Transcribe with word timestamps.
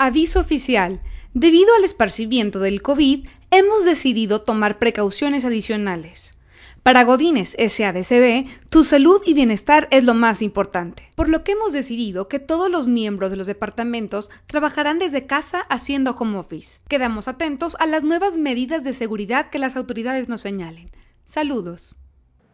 Aviso 0.00 0.38
oficial. 0.38 1.00
Debido 1.34 1.74
al 1.74 1.82
esparcimiento 1.82 2.60
del 2.60 2.82
COVID, 2.82 3.26
hemos 3.50 3.84
decidido 3.84 4.42
tomar 4.42 4.78
precauciones 4.78 5.44
adicionales. 5.44 6.36
Para 6.84 7.02
Godines 7.02 7.56
SADCB, 7.58 8.46
tu 8.70 8.84
salud 8.84 9.20
y 9.26 9.34
bienestar 9.34 9.88
es 9.90 10.04
lo 10.04 10.14
más 10.14 10.40
importante, 10.40 11.10
por 11.16 11.28
lo 11.28 11.42
que 11.42 11.52
hemos 11.52 11.72
decidido 11.72 12.28
que 12.28 12.38
todos 12.38 12.70
los 12.70 12.86
miembros 12.86 13.32
de 13.32 13.38
los 13.38 13.48
departamentos 13.48 14.30
trabajarán 14.46 15.00
desde 15.00 15.26
casa 15.26 15.62
haciendo 15.62 16.12
home 16.12 16.38
office. 16.38 16.80
Quedamos 16.88 17.26
atentos 17.26 17.76
a 17.80 17.86
las 17.86 18.04
nuevas 18.04 18.36
medidas 18.36 18.84
de 18.84 18.92
seguridad 18.92 19.50
que 19.50 19.58
las 19.58 19.76
autoridades 19.76 20.28
nos 20.28 20.42
señalen. 20.42 20.92
Saludos. 21.24 21.96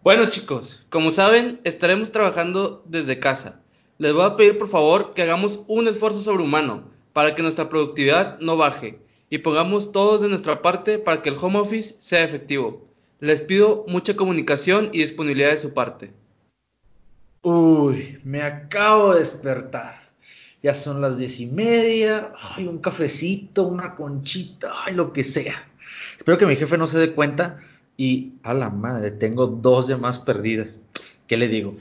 Bueno 0.03 0.31
chicos, 0.31 0.87
como 0.89 1.11
saben, 1.11 1.61
estaremos 1.65 2.11
trabajando 2.11 2.83
desde 2.87 3.21
casa. 3.21 3.61
Les 3.99 4.15
voy 4.15 4.25
a 4.25 4.37
pedir 4.37 4.57
por 4.57 4.69
favor 4.69 5.13
que 5.13 5.21
hagamos 5.21 5.65
un 5.69 5.87
esfuerzo 5.89 6.23
sobrehumano 6.23 6.94
para 7.15 7.35
que 7.35 7.43
nuestra 7.43 7.71
productividad 7.71 8.39
no 8.41 8.59
baje 8.59 8.99
y 9.31 9.39
pongamos 9.39 9.93
todos 9.93 10.21
de 10.21 10.29
nuestra 10.29 10.61
parte 10.61 10.99
para 10.99 11.23
que 11.23 11.31
el 11.31 11.37
home 11.41 11.59
office 11.59 11.97
sea 12.01 12.23
efectivo. 12.23 12.87
Les 13.21 13.41
pido 13.41 13.87
mucha 13.89 14.15
comunicación 14.15 14.91
y 14.93 14.99
disponibilidad 14.99 15.51
de 15.51 15.57
su 15.57 15.73
parte. 15.73 16.13
Uy, 17.41 18.19
me 18.25 18.43
acabo 18.43 19.13
de 19.13 19.21
despertar. 19.21 19.95
Ya 20.63 20.75
son 20.75 21.01
las 21.01 21.17
diez 21.17 21.41
y 21.41 21.47
media. 21.47 22.33
Ay, 22.41 22.67
un 22.67 22.79
cafecito, 22.79 23.67
una 23.67 23.95
conchita, 23.95 24.73
ay, 24.85 24.95
lo 24.95 25.13
que 25.13 25.23
sea. 25.23 25.55
Espero 26.17 26.37
que 26.37 26.47
mi 26.47 26.57
jefe 26.57 26.77
no 26.77 26.87
se 26.87 26.99
dé 26.99 27.15
cuenta. 27.15 27.61
Y 27.97 28.33
a 28.43 28.55
la 28.55 28.71
madre, 28.71 29.13
tengo 29.13 29.47
dos 29.47 29.87
demás 29.87 30.19
perdidas. 30.19 30.81
¿Qué 31.29 31.37
le 31.37 31.49
digo? 31.49 31.77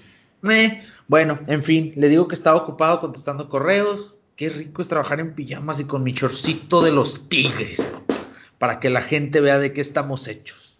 Eh, 0.50 0.84
bueno, 1.08 1.40
en 1.48 1.64
fin, 1.64 1.94
le 1.96 2.10
digo 2.10 2.28
que 2.28 2.36
estaba 2.36 2.58
ocupado 2.58 3.00
contestando 3.00 3.50
correos, 3.50 4.20
Qué 4.36 4.50
rico 4.50 4.82
es 4.82 4.88
trabajar 4.88 5.20
en 5.20 5.36
pijamas 5.36 5.80
y 5.80 5.86
con 5.86 6.04
mi 6.04 6.12
chorcito 6.12 6.82
de 6.82 6.92
los 6.92 7.30
tigres, 7.30 7.88
para 8.58 8.80
que 8.80 8.90
la 8.90 9.04
gente 9.04 9.42
vea 9.42 9.60
de 9.60 9.74
qué 9.74 9.82
estamos 9.82 10.28
hechos. 10.28 10.80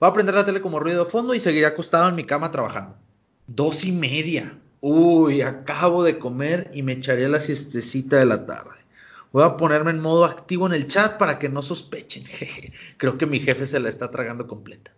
Voy 0.00 0.10
a 0.10 0.12
prender 0.12 0.34
la 0.34 0.44
tele 0.44 0.60
como 0.60 0.80
ruido 0.80 1.04
de 1.04 1.10
fondo 1.10 1.32
y 1.32 1.38
seguiré 1.38 1.66
acostado 1.66 2.08
en 2.08 2.16
mi 2.16 2.24
cama 2.24 2.50
trabajando. 2.50 2.96
Dos 3.46 3.84
y 3.84 3.92
media. 3.92 4.58
Uy, 4.80 5.42
acabo 5.42 6.02
de 6.02 6.18
comer 6.18 6.72
y 6.74 6.82
me 6.82 6.92
echaré 6.92 7.28
la 7.28 7.38
siestecita 7.38 8.16
de 8.16 8.26
la 8.26 8.46
tarde. 8.46 8.74
Voy 9.30 9.44
a 9.44 9.56
ponerme 9.56 9.92
en 9.92 10.00
modo 10.00 10.24
activo 10.24 10.66
en 10.66 10.72
el 10.72 10.88
chat 10.88 11.18
para 11.18 11.38
que 11.38 11.48
no 11.48 11.62
sospechen. 11.62 12.24
Creo 12.96 13.16
que 13.16 13.26
mi 13.26 13.38
jefe 13.38 13.66
se 13.68 13.78
la 13.78 13.90
está 13.90 14.10
tragando 14.10 14.48
completa. 14.48 14.90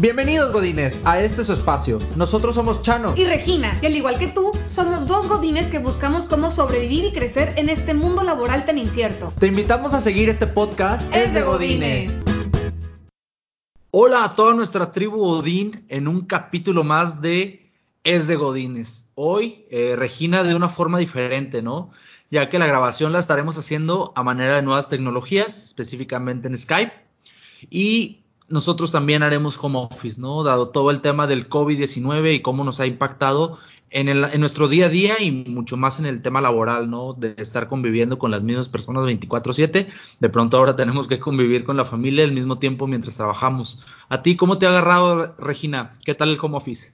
Bienvenidos 0.00 0.52
Godines 0.52 0.96
a 1.04 1.20
este 1.20 1.42
su 1.42 1.54
espacio. 1.54 1.98
Nosotros 2.14 2.54
somos 2.54 2.82
Chano 2.82 3.14
y 3.16 3.24
Regina, 3.24 3.80
y 3.82 3.86
al 3.86 3.96
igual 3.96 4.16
que 4.16 4.28
tú, 4.28 4.52
somos 4.68 5.08
dos 5.08 5.26
Godines 5.26 5.66
que 5.66 5.80
buscamos 5.80 6.26
cómo 6.26 6.52
sobrevivir 6.52 7.06
y 7.06 7.12
crecer 7.12 7.54
en 7.56 7.68
este 7.68 7.94
mundo 7.94 8.22
laboral 8.22 8.64
tan 8.64 8.78
incierto. 8.78 9.32
Te 9.40 9.48
invitamos 9.48 9.94
a 9.94 10.00
seguir 10.00 10.28
este 10.28 10.46
podcast. 10.46 11.02
Es 11.12 11.34
de 11.34 11.42
Godines. 11.42 12.12
Hola 13.90 14.22
a 14.22 14.36
toda 14.36 14.54
nuestra 14.54 14.92
tribu 14.92 15.16
Godín 15.16 15.84
en 15.88 16.06
un 16.06 16.26
capítulo 16.26 16.84
más 16.84 17.20
de 17.20 17.68
Es 18.04 18.28
de 18.28 18.36
Godines. 18.36 19.10
Hoy, 19.16 19.66
eh, 19.68 19.96
Regina, 19.96 20.44
de 20.44 20.54
una 20.54 20.68
forma 20.68 21.00
diferente, 21.00 21.60
¿no? 21.60 21.90
Ya 22.30 22.48
que 22.50 22.60
la 22.60 22.66
grabación 22.68 23.12
la 23.12 23.18
estaremos 23.18 23.58
haciendo 23.58 24.12
a 24.14 24.22
manera 24.22 24.54
de 24.54 24.62
nuevas 24.62 24.90
tecnologías, 24.90 25.64
específicamente 25.64 26.46
en 26.46 26.56
Skype. 26.56 26.92
Y 27.68 28.22
nosotros 28.48 28.92
también 28.92 29.22
haremos 29.22 29.58
home 29.62 29.78
office, 29.78 30.20
¿no? 30.20 30.42
Dado 30.42 30.68
todo 30.70 30.90
el 30.90 31.00
tema 31.00 31.26
del 31.26 31.48
COVID-19 31.48 32.34
y 32.34 32.40
cómo 32.40 32.64
nos 32.64 32.80
ha 32.80 32.86
impactado 32.86 33.58
en, 33.90 34.08
el, 34.08 34.40
nuestro 34.40 34.68
día 34.68 34.86
a 34.86 34.88
día 34.88 35.14
y 35.20 35.30
mucho 35.30 35.76
más 35.76 35.98
en 36.00 36.06
el 36.06 36.22
tema 36.22 36.40
laboral, 36.40 36.90
¿no? 36.90 37.14
De 37.14 37.34
estar 37.38 37.68
conviviendo 37.68 38.18
con 38.18 38.30
las 38.30 38.42
mismas 38.42 38.68
personas 38.68 39.04
24/7. 39.04 39.86
De 40.20 40.28
pronto 40.28 40.56
ahora 40.56 40.76
tenemos 40.76 41.08
que 41.08 41.18
convivir 41.18 41.64
con 41.64 41.76
la 41.76 41.84
familia 41.84 42.24
al 42.24 42.32
mismo 42.32 42.58
tiempo 42.58 42.86
mientras 42.86 43.16
trabajamos. 43.16 43.86
¿A 44.08 44.22
ti 44.22 44.36
cómo 44.36 44.58
te 44.58 44.66
ha 44.66 44.70
agarrado, 44.70 45.34
Regina? 45.38 45.94
¿Qué 46.04 46.14
tal 46.14 46.30
el 46.30 46.38
home 46.40 46.56
office? 46.56 46.92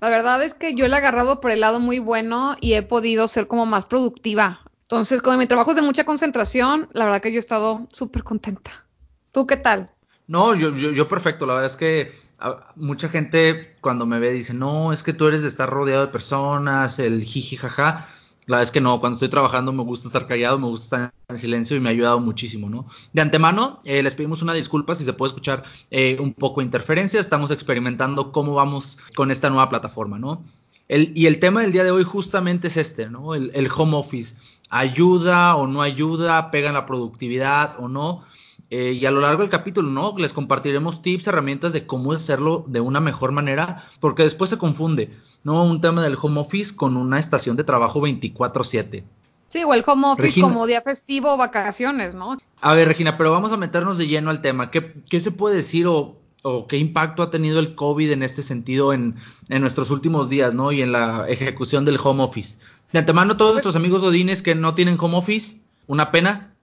La 0.00 0.10
verdad 0.10 0.42
es 0.42 0.54
que 0.54 0.74
yo 0.74 0.86
le 0.88 0.94
he 0.94 0.98
agarrado 0.98 1.40
por 1.40 1.50
el 1.50 1.60
lado 1.60 1.80
muy 1.80 1.98
bueno 1.98 2.56
y 2.60 2.74
he 2.74 2.82
podido 2.82 3.28
ser 3.28 3.46
como 3.46 3.64
más 3.64 3.86
productiva. 3.86 4.60
Entonces, 4.82 5.22
como 5.22 5.38
mi 5.38 5.46
trabajo 5.46 5.70
es 5.70 5.76
de 5.76 5.82
mucha 5.82 6.04
concentración, 6.04 6.88
la 6.92 7.06
verdad 7.06 7.22
que 7.22 7.32
yo 7.32 7.38
he 7.38 7.40
estado 7.40 7.86
súper 7.90 8.22
contenta. 8.22 8.86
¿Tú 9.32 9.46
qué 9.46 9.56
tal? 9.56 9.90
No, 10.28 10.54
yo, 10.54 10.74
yo, 10.74 10.90
yo, 10.90 11.08
perfecto. 11.08 11.46
La 11.46 11.54
verdad 11.54 11.70
es 11.70 11.76
que 11.76 12.12
a, 12.38 12.72
mucha 12.74 13.08
gente 13.08 13.76
cuando 13.80 14.06
me 14.06 14.18
ve 14.18 14.32
dice, 14.32 14.54
no, 14.54 14.92
es 14.92 15.02
que 15.02 15.12
tú 15.12 15.26
eres 15.28 15.42
de 15.42 15.48
estar 15.48 15.70
rodeado 15.70 16.06
de 16.06 16.12
personas, 16.12 16.98
el 16.98 17.22
jiji 17.22 17.56
jaja. 17.56 18.08
La 18.46 18.58
verdad 18.58 18.62
es 18.62 18.70
que 18.70 18.80
no, 18.80 19.00
cuando 19.00 19.14
estoy 19.14 19.28
trabajando 19.28 19.72
me 19.72 19.82
gusta 19.82 20.08
estar 20.08 20.28
callado, 20.28 20.58
me 20.58 20.66
gusta 20.66 20.96
estar 20.96 21.14
en 21.28 21.38
silencio 21.38 21.76
y 21.76 21.80
me 21.80 21.88
ha 21.88 21.92
ayudado 21.92 22.20
muchísimo, 22.20 22.70
¿no? 22.70 22.86
De 23.12 23.20
antemano, 23.20 23.80
eh, 23.84 24.04
les 24.04 24.14
pedimos 24.14 24.40
una 24.40 24.52
disculpa 24.52 24.94
si 24.94 25.04
se 25.04 25.12
puede 25.12 25.30
escuchar 25.30 25.64
eh, 25.90 26.16
un 26.20 26.32
poco 26.32 26.60
de 26.60 26.66
interferencia. 26.66 27.18
Estamos 27.18 27.50
experimentando 27.50 28.30
cómo 28.30 28.54
vamos 28.54 28.98
con 29.16 29.32
esta 29.32 29.50
nueva 29.50 29.68
plataforma, 29.68 30.20
¿no? 30.20 30.44
El, 30.88 31.10
y 31.16 31.26
el 31.26 31.40
tema 31.40 31.62
del 31.62 31.72
día 31.72 31.82
de 31.82 31.90
hoy 31.90 32.04
justamente 32.04 32.68
es 32.68 32.76
este, 32.76 33.10
¿no? 33.10 33.34
El, 33.34 33.50
el 33.54 33.68
home 33.74 33.96
office. 33.96 34.36
¿Ayuda 34.68 35.56
o 35.56 35.66
no 35.66 35.82
ayuda? 35.82 36.52
¿Pega 36.52 36.68
en 36.68 36.74
la 36.74 36.86
productividad 36.86 37.74
o 37.80 37.88
no? 37.88 38.24
Eh, 38.70 38.92
y 38.92 39.06
a 39.06 39.12
lo 39.12 39.20
largo 39.20 39.42
del 39.42 39.50
capítulo, 39.50 39.88
¿no? 39.90 40.14
Les 40.18 40.32
compartiremos 40.32 41.00
tips, 41.00 41.28
herramientas 41.28 41.72
de 41.72 41.86
cómo 41.86 42.12
hacerlo 42.12 42.64
de 42.66 42.80
una 42.80 43.00
mejor 43.00 43.30
manera, 43.30 43.76
porque 44.00 44.24
después 44.24 44.50
se 44.50 44.58
confunde, 44.58 45.10
¿no? 45.44 45.62
Un 45.62 45.80
tema 45.80 46.02
del 46.02 46.18
home 46.20 46.40
office 46.40 46.74
con 46.74 46.96
una 46.96 47.20
estación 47.20 47.56
de 47.56 47.62
trabajo 47.62 48.00
24/7. 48.00 49.04
Sí, 49.48 49.62
o 49.62 49.72
el 49.72 49.84
home 49.86 50.08
office 50.08 50.40
como 50.40 50.66
día 50.66 50.82
festivo 50.82 51.34
o 51.34 51.36
vacaciones, 51.36 52.16
¿no? 52.16 52.36
A 52.60 52.74
ver, 52.74 52.88
Regina, 52.88 53.16
pero 53.16 53.30
vamos 53.30 53.52
a 53.52 53.56
meternos 53.56 53.98
de 53.98 54.08
lleno 54.08 54.30
al 54.30 54.42
tema. 54.42 54.72
¿Qué, 54.72 54.94
qué 55.08 55.20
se 55.20 55.30
puede 55.30 55.54
decir 55.54 55.86
o, 55.86 56.16
o, 56.42 56.66
qué 56.66 56.78
impacto 56.78 57.22
ha 57.22 57.30
tenido 57.30 57.60
el 57.60 57.76
COVID 57.76 58.10
en 58.10 58.24
este 58.24 58.42
sentido 58.42 58.92
en, 58.92 59.14
en, 59.48 59.60
nuestros 59.60 59.92
últimos 59.92 60.28
días, 60.28 60.52
¿no? 60.52 60.72
Y 60.72 60.82
en 60.82 60.90
la 60.90 61.26
ejecución 61.28 61.84
del 61.84 62.00
home 62.02 62.24
office. 62.24 62.58
De 62.92 62.98
antemano, 62.98 63.36
todos 63.36 63.52
nuestros 63.52 63.76
amigos 63.76 64.02
godines 64.02 64.42
que 64.42 64.56
no 64.56 64.74
tienen 64.74 64.98
home 65.00 65.16
office, 65.16 65.58
una 65.86 66.10
pena, 66.10 66.55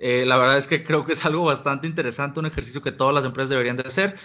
eh, 0.00 0.24
la 0.26 0.36
verdad 0.36 0.58
es 0.58 0.66
que 0.66 0.84
creo 0.84 1.06
que 1.06 1.12
es 1.12 1.24
algo 1.24 1.44
bastante 1.44 1.86
interesante, 1.86 2.40
un 2.40 2.46
ejercicio 2.46 2.82
que 2.82 2.92
todas 2.92 3.14
las 3.14 3.24
empresas 3.24 3.50
deberían 3.50 3.76
de 3.76 3.84
hacer 3.86 4.16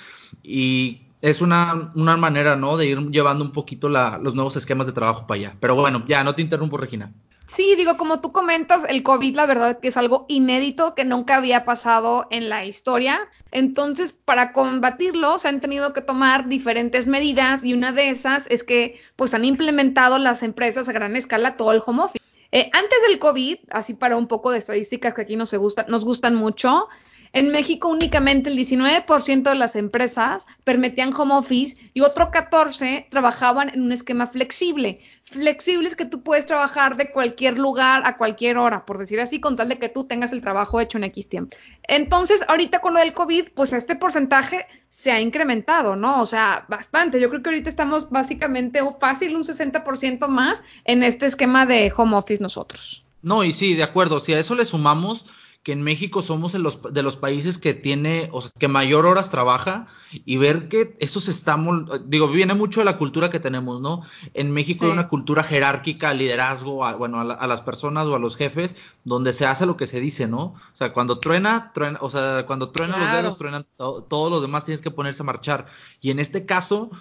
y 0.43 1.01
es 1.21 1.41
una, 1.41 1.91
una 1.95 2.17
manera, 2.17 2.55
¿no? 2.55 2.77
De 2.77 2.85
ir 2.85 2.99
llevando 3.09 3.43
un 3.43 3.51
poquito 3.51 3.89
los 3.89 4.35
nuevos 4.35 4.55
esquemas 4.55 4.87
de 4.87 4.93
trabajo 4.93 5.25
para 5.25 5.39
allá. 5.39 5.57
Pero 5.59 5.75
bueno, 5.75 6.03
ya, 6.05 6.23
no 6.23 6.35
te 6.35 6.41
interrumpo, 6.41 6.77
Regina. 6.77 7.11
Sí, 7.47 7.75
digo, 7.75 7.95
como 7.95 8.21
tú 8.21 8.31
comentas, 8.31 8.83
el 8.89 9.03
COVID, 9.03 9.35
la 9.35 9.45
verdad 9.45 9.79
que 9.79 9.89
es 9.89 9.97
algo 9.97 10.25
inédito 10.27 10.95
que 10.95 11.05
nunca 11.05 11.35
había 11.35 11.63
pasado 11.63 12.27
en 12.31 12.49
la 12.49 12.65
historia. 12.65 13.29
Entonces, 13.51 14.11
para 14.11 14.51
combatirlo, 14.51 15.37
se 15.37 15.47
han 15.47 15.61
tenido 15.61 15.93
que 15.93 16.01
tomar 16.01 16.47
diferentes 16.47 17.07
medidas 17.07 17.63
y 17.63 17.73
una 17.73 17.91
de 17.91 18.09
esas 18.09 18.47
es 18.49 18.63
que, 18.63 18.99
pues, 19.15 19.33
han 19.33 19.45
implementado 19.45 20.17
las 20.17 20.43
empresas 20.43 20.89
a 20.89 20.91
gran 20.91 21.15
escala 21.15 21.55
todo 21.55 21.71
el 21.71 21.81
home 21.85 22.03
office. 22.03 22.24
Eh, 22.55 22.69
antes 22.71 22.97
del 23.05 23.19
COVID, 23.19 23.57
así 23.69 23.95
para 23.95 24.15
un 24.15 24.29
poco 24.29 24.49
de 24.49 24.59
estadísticas 24.59 25.13
que 25.13 25.23
aquí 25.23 25.35
nos, 25.35 25.53
gusta, 25.53 25.85
nos 25.89 26.05
gustan 26.05 26.35
mucho, 26.35 26.87
en 27.33 27.51
México 27.51 27.89
únicamente 27.89 28.49
el 28.49 28.57
19% 28.57 29.43
de 29.43 29.55
las 29.55 29.75
empresas 29.75 30.45
permitían 30.63 31.13
home 31.13 31.35
office 31.35 31.75
y 31.93 31.99
otro 31.99 32.31
14% 32.31 33.09
trabajaban 33.09 33.67
en 33.73 33.81
un 33.81 33.91
esquema 33.91 34.25
flexible. 34.25 35.01
Flexible 35.27 35.87
es 35.87 35.95
que 35.95 36.05
tú 36.05 36.21
puedes 36.21 36.45
trabajar 36.45 36.97
de 36.97 37.11
cualquier 37.11 37.57
lugar 37.57 38.03
a 38.05 38.15
cualquier 38.15 38.57
hora, 38.57 38.85
por 38.85 38.99
decir 38.99 39.19
así, 39.19 39.39
con 39.39 39.55
tal 39.55 39.69
de 39.69 39.79
que 39.79 39.89
tú 39.89 40.05
tengas 40.05 40.31
el 40.31 40.41
trabajo 40.41 40.79
hecho 40.79 40.99
en 40.99 41.05
X 41.05 41.27
tiempo. 41.27 41.57
Entonces, 41.87 42.43
ahorita 42.47 42.79
con 42.79 42.93
lo 42.93 42.99
del 42.99 43.13
COVID, 43.13 43.49
pues 43.55 43.73
este 43.73 43.95
porcentaje 43.95 44.67
se 44.89 45.11
ha 45.11 45.19
incrementado, 45.19 45.95
¿no? 45.95 46.21
O 46.21 46.25
sea, 46.27 46.65
bastante. 46.69 47.19
Yo 47.19 47.29
creo 47.29 47.41
que 47.41 47.49
ahorita 47.49 47.69
estamos 47.69 48.09
básicamente 48.11 48.81
o 48.81 48.91
fácil 48.91 49.35
un 49.35 49.43
60% 49.43 50.27
más 50.27 50.63
en 50.85 51.03
este 51.03 51.25
esquema 51.25 51.65
de 51.65 51.91
home 51.95 52.15
office 52.15 52.41
nosotros. 52.41 53.05
No, 53.23 53.43
y 53.43 53.51
sí, 53.51 53.73
de 53.73 53.83
acuerdo. 53.83 54.19
Si 54.19 54.33
a 54.33 54.39
eso 54.39 54.53
le 54.53 54.63
sumamos 54.63 55.25
que 55.65 55.71
en 55.71 55.81
México 55.81 56.21
somos 56.21 56.53
de 56.53 56.59
los, 56.59 56.93
de 56.93 57.01
los 57.01 57.15
países 57.15 57.57
que 57.57 57.73
tiene, 57.73 58.29
o 58.31 58.43
sea, 58.43 58.51
que 58.59 58.67
mayor 58.67 59.07
horas 59.07 59.31
trabaja 59.31 59.87
y 60.11 60.37
ver 60.37 60.69
que 60.69 60.95
eso 60.99 61.19
se 61.19 61.31
está, 61.31 61.57
digo, 62.05 62.27
viene 62.27 62.53
mucho 62.53 62.81
de 62.81 62.85
la 62.85 62.99
cultura 62.99 63.31
que 63.31 63.39
tenemos, 63.39 63.81
¿no? 63.81 64.03
En 64.35 64.51
México 64.51 64.81
sí. 64.81 64.85
hay 64.85 64.91
una 64.91 65.07
cultura 65.07 65.41
jerárquica, 65.41 66.13
liderazgo, 66.13 66.85
a, 66.85 66.93
bueno, 66.93 67.19
a, 67.19 67.23
la, 67.23 67.33
a, 67.33 67.47
las 67.47 67.61
personas 67.61 68.05
o 68.05 68.15
a 68.15 68.19
los 68.19 68.35
jefes, 68.35 68.75
donde 69.05 69.33
se 69.33 69.47
hace 69.47 69.65
lo 69.65 69.75
que 69.75 69.87
se 69.87 69.99
dice, 69.99 70.27
¿no? 70.27 70.53
O 70.53 70.75
sea, 70.75 70.93
cuando 70.93 71.17
truena, 71.17 71.71
truena, 71.73 71.97
o 71.99 72.11
sea, 72.11 72.45
cuando 72.45 72.69
truenan 72.69 72.99
claro. 72.99 73.13
los 73.13 73.21
dedos, 73.23 73.37
truenan 73.39 73.65
to 73.75 74.03
todos 74.03 74.29
los 74.29 74.43
demás 74.43 74.65
tienes 74.65 74.83
que 74.83 74.91
ponerse 74.91 75.23
a 75.23 75.25
marchar. 75.25 75.65
Y 75.99 76.11
en 76.11 76.19
este 76.19 76.45
caso, 76.45 76.91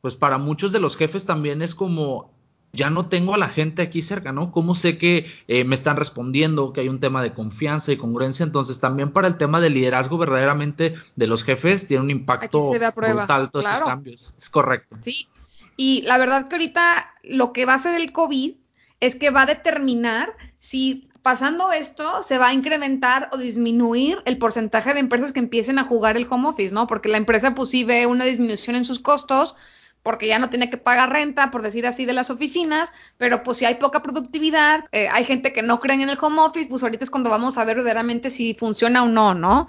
pues 0.00 0.16
para 0.16 0.38
muchos 0.38 0.72
de 0.72 0.80
los 0.80 0.96
jefes 0.96 1.26
también 1.26 1.60
es 1.60 1.74
como 1.74 2.33
ya 2.74 2.90
no 2.90 3.08
tengo 3.08 3.34
a 3.34 3.38
la 3.38 3.48
gente 3.48 3.82
aquí 3.82 4.02
cerca, 4.02 4.32
¿no? 4.32 4.52
¿Cómo 4.52 4.74
sé 4.74 4.98
que 4.98 5.26
eh, 5.48 5.64
me 5.64 5.74
están 5.74 5.96
respondiendo, 5.96 6.72
que 6.72 6.80
hay 6.80 6.88
un 6.88 7.00
tema 7.00 7.22
de 7.22 7.32
confianza 7.32 7.92
y 7.92 7.96
congruencia? 7.96 8.44
Entonces, 8.44 8.80
también 8.80 9.10
para 9.10 9.28
el 9.28 9.36
tema 9.36 9.60
del 9.60 9.74
liderazgo 9.74 10.18
verdaderamente 10.18 10.94
de 11.16 11.26
los 11.26 11.44
jefes 11.44 11.86
tiene 11.86 12.02
un 12.02 12.10
impacto 12.10 12.70
brutal 12.70 13.50
todos 13.50 13.64
claro. 13.64 13.76
esos 13.76 13.88
cambios. 13.88 14.34
Es 14.38 14.50
correcto. 14.50 14.96
Sí, 15.02 15.28
y 15.76 16.02
la 16.02 16.18
verdad 16.18 16.48
que 16.48 16.56
ahorita 16.56 17.10
lo 17.22 17.52
que 17.52 17.64
va 17.64 17.72
a 17.72 17.76
hacer 17.76 17.94
el 17.94 18.12
COVID 18.12 18.54
es 19.00 19.16
que 19.16 19.30
va 19.30 19.42
a 19.42 19.46
determinar 19.46 20.32
si 20.58 21.08
pasando 21.22 21.72
esto 21.72 22.22
se 22.22 22.36
va 22.36 22.48
a 22.48 22.52
incrementar 22.52 23.30
o 23.32 23.38
disminuir 23.38 24.18
el 24.26 24.36
porcentaje 24.36 24.92
de 24.92 25.00
empresas 25.00 25.32
que 25.32 25.40
empiecen 25.40 25.78
a 25.78 25.84
jugar 25.84 26.18
el 26.18 26.26
home 26.28 26.48
office, 26.48 26.74
¿no? 26.74 26.86
Porque 26.86 27.08
la 27.08 27.16
empresa 27.16 27.54
pues 27.54 27.70
sí 27.70 27.82
ve 27.82 28.06
una 28.06 28.26
disminución 28.26 28.76
en 28.76 28.84
sus 28.84 28.98
costos, 29.00 29.56
porque 30.04 30.28
ya 30.28 30.38
no 30.38 30.50
tiene 30.50 30.70
que 30.70 30.76
pagar 30.76 31.10
renta, 31.10 31.50
por 31.50 31.62
decir 31.62 31.86
así, 31.86 32.04
de 32.04 32.12
las 32.12 32.30
oficinas, 32.30 32.92
pero 33.18 33.42
pues 33.42 33.56
si 33.56 33.64
hay 33.64 33.76
poca 33.76 34.02
productividad, 34.02 34.84
eh, 34.92 35.08
hay 35.10 35.24
gente 35.24 35.52
que 35.52 35.62
no 35.62 35.80
cree 35.80 36.00
en 36.00 36.08
el 36.08 36.18
home 36.20 36.40
office, 36.40 36.68
pues 36.68 36.84
ahorita 36.84 37.02
es 37.02 37.10
cuando 37.10 37.30
vamos 37.30 37.58
a 37.58 37.64
ver 37.64 37.78
verdaderamente 37.78 38.30
si 38.30 38.54
funciona 38.54 39.02
o 39.02 39.08
no, 39.08 39.34
¿no? 39.34 39.66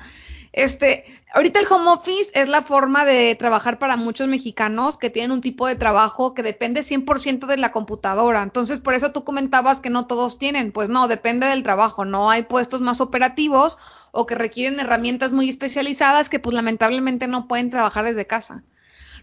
Este, 0.52 1.06
ahorita 1.34 1.60
el 1.60 1.68
home 1.70 1.90
office 1.90 2.32
es 2.34 2.48
la 2.48 2.62
forma 2.62 3.04
de 3.04 3.36
trabajar 3.36 3.80
para 3.80 3.98
muchos 3.98 4.28
mexicanos 4.28 4.98
que 4.98 5.10
tienen 5.10 5.32
un 5.32 5.42
tipo 5.42 5.68
de 5.68 5.76
trabajo 5.76 6.34
que 6.34 6.44
depende 6.44 6.82
100% 6.82 7.46
de 7.46 7.58
la 7.58 7.74
computadora. 7.74 8.42
Entonces, 8.42 8.80
por 8.80 8.94
eso 8.94 9.12
tú 9.12 9.26
comentabas 9.26 9.82
que 9.82 9.90
no 9.90 10.08
todos 10.08 10.40
tienen. 10.40 10.72
Pues 10.72 10.90
no, 10.90 11.10
depende 11.10 11.48
del 11.48 11.64
trabajo. 11.64 12.06
No 12.06 12.30
hay 12.30 12.44
puestos 12.44 12.80
más 12.80 13.02
operativos 13.02 13.78
o 14.12 14.26
que 14.26 14.36
requieren 14.36 14.80
herramientas 14.80 15.34
muy 15.34 15.50
especializadas 15.50 16.30
que 16.30 16.40
pues 16.40 16.54
lamentablemente 16.54 17.28
no 17.28 17.50
pueden 17.50 17.70
trabajar 17.70 18.06
desde 18.06 18.26
casa. 18.26 18.64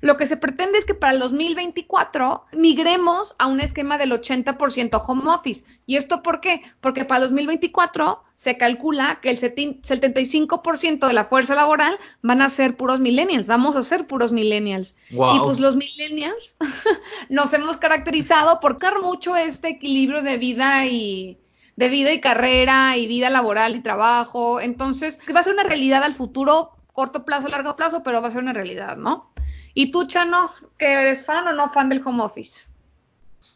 Lo 0.02 0.16
que 0.16 0.26
se 0.26 0.36
pretende 0.36 0.78
es 0.78 0.84
que 0.84 0.96
para 0.96 1.14
el 1.14 1.20
2024 1.20 2.44
migremos 2.52 3.36
a 3.38 3.46
un 3.46 3.60
esquema 3.60 3.98
del 3.98 4.10
80% 4.10 5.02
home 5.06 5.32
office. 5.32 5.64
¿Y 5.86 5.96
esto 5.96 6.24
por 6.24 6.40
qué? 6.40 6.60
Porque 6.80 7.04
para 7.04 7.18
el 7.18 7.28
2024 7.28 8.20
se 8.34 8.58
calcula 8.58 9.20
que 9.22 9.30
el 9.30 9.38
75% 9.38 11.06
de 11.06 11.12
la 11.12 11.24
fuerza 11.24 11.54
laboral 11.54 11.96
van 12.20 12.42
a 12.42 12.50
ser 12.50 12.76
puros 12.76 12.98
millennials, 12.98 13.46
vamos 13.46 13.76
a 13.76 13.84
ser 13.84 14.08
puros 14.08 14.32
millennials. 14.32 14.96
Y 15.08 15.38
pues 15.38 15.60
los 15.60 15.76
millennials 15.76 16.56
nos 17.28 17.52
hemos 17.52 17.76
caracterizado 17.76 18.58
por 18.58 18.80
dar 18.80 19.00
mucho 19.00 19.36
este 19.36 19.68
equilibrio 19.68 20.22
de 20.22 20.36
vida 20.36 20.84
y 20.86 21.38
de 21.76 21.88
vida 21.88 22.12
y 22.12 22.20
carrera 22.20 22.96
y 22.96 23.06
vida 23.06 23.30
laboral 23.30 23.76
y 23.76 23.80
trabajo. 23.82 24.60
Entonces, 24.60 25.20
va 25.32 25.38
a 25.38 25.44
ser 25.44 25.52
una 25.52 25.62
realidad 25.62 26.02
al 26.02 26.14
futuro, 26.14 26.72
corto 26.92 27.24
plazo, 27.24 27.46
largo 27.46 27.76
plazo, 27.76 28.02
pero 28.02 28.20
va 28.20 28.26
a 28.26 28.32
ser 28.32 28.42
una 28.42 28.52
realidad, 28.52 28.96
¿no? 28.96 29.31
¿Y 29.74 29.90
tú, 29.90 30.06
Chano, 30.06 30.50
que 30.78 30.86
eres 30.86 31.24
fan 31.24 31.46
o 31.46 31.52
no 31.52 31.72
fan 31.72 31.88
del 31.88 32.02
home 32.04 32.22
office? 32.22 32.72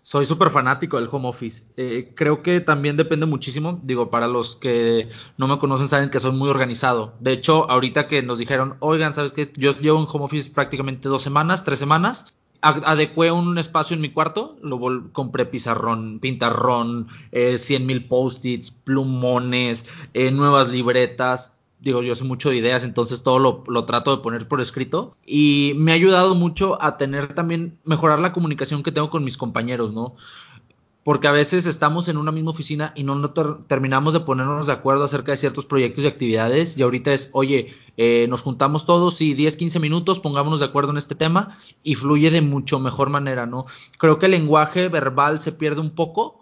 Soy 0.02 0.24
súper 0.24 0.50
fanático 0.50 0.98
del 0.98 1.08
home 1.10 1.28
office. 1.28 1.64
Eh, 1.76 2.12
creo 2.14 2.40
que 2.42 2.60
también 2.60 2.96
depende 2.96 3.26
muchísimo. 3.26 3.80
Digo, 3.82 4.08
para 4.08 4.28
los 4.28 4.54
que 4.54 5.08
no 5.36 5.48
me 5.48 5.58
conocen 5.58 5.88
saben 5.88 6.10
que 6.10 6.20
soy 6.20 6.32
muy 6.32 6.48
organizado. 6.48 7.14
De 7.18 7.32
hecho, 7.32 7.68
ahorita 7.68 8.06
que 8.06 8.22
nos 8.22 8.38
dijeron, 8.38 8.76
oigan, 8.78 9.14
¿sabes 9.14 9.32
qué? 9.32 9.52
Yo 9.56 9.72
llevo 9.72 9.98
en 9.98 10.06
home 10.08 10.24
office 10.26 10.52
prácticamente 10.52 11.08
dos 11.08 11.22
semanas, 11.22 11.64
tres 11.64 11.80
semanas. 11.80 12.32
Adecué 12.60 13.32
un 13.32 13.58
espacio 13.58 13.94
en 13.94 14.00
mi 14.00 14.10
cuarto, 14.10 14.56
lo 14.62 14.80
compré 15.12 15.44
pizarrón, 15.44 16.20
pintarrón, 16.20 17.08
eh, 17.30 17.58
100 17.58 17.86
mil 17.86 18.06
post-its, 18.06 18.70
plumones, 18.70 19.86
eh, 20.14 20.30
nuevas 20.30 20.69
libretas 20.69 21.56
digo, 21.81 22.02
yo 22.02 22.14
sé 22.14 22.25
mucho 22.25 22.50
de 22.50 22.56
ideas, 22.56 22.84
entonces 22.84 23.23
todo 23.23 23.38
lo, 23.38 23.64
lo, 23.69 23.84
trato 23.84 24.17
de 24.17 24.23
poner 24.23 24.49
por 24.49 24.61
escrito. 24.61 25.17
Y 25.26 25.73
me 25.76 25.93
ha 25.93 25.94
ayudado 25.94 26.34
mucho 26.34 26.82
a 26.82 26.96
tener 26.96 27.34
también, 27.34 27.78
mejorar 27.84 28.19
la 28.19 28.32
comunicación 28.32 28.82
que 28.82 28.93
tengo 28.93 29.11
con 29.11 29.25
mis 29.25 29.37
compañeros, 29.37 29.93
¿no? 29.93 30.17
Porque 31.06 31.28
a 31.28 31.32
veces 31.32 31.67
estamos 31.67 32.08
en 32.08 32.17
una 32.17 32.32
misma 32.32 32.50
oficina 32.50 32.93
y 32.96 33.05
no, 33.05 33.31
terminamos 33.69 34.12
de 34.12 34.20
ponernos 34.20 34.67
de 34.67 34.73
acuerdo 34.73 35.05
acerca 35.05 35.31
de 35.31 35.37
ciertos 35.37 35.64
proyectos 35.64 36.02
y 36.02 36.08
actividades. 36.08 36.76
Y 36.76 36.82
ahorita 36.82 37.14
es, 37.14 37.31
oye, 37.32 37.73
eh, 37.96 38.26
nos 38.29 38.43
juntamos 38.43 38.87
todos 38.87 39.20
y 39.20 39.34
10, 39.34 39.56
15 39.56 39.79
minutos, 39.79 40.19
pongámonos 40.19 40.58
de 40.58 40.67
acuerdo 40.67 40.90
en 40.90 40.99
este 40.99 41.14
tema 41.14 41.56
y 41.84 41.94
fluye 41.94 42.32
de 42.32 42.40
mucho 42.40 42.81
mejor 42.81 43.11
manera, 43.11 43.46
¿no? 43.46 43.67
Creo 43.99 44.19
que 44.19 44.26
el 44.26 44.32
lenguaje 44.32 44.88
verbal 44.88 45.38
se 45.38 45.52
pierde 45.52 45.81
un 45.81 45.90
poco 45.90 46.40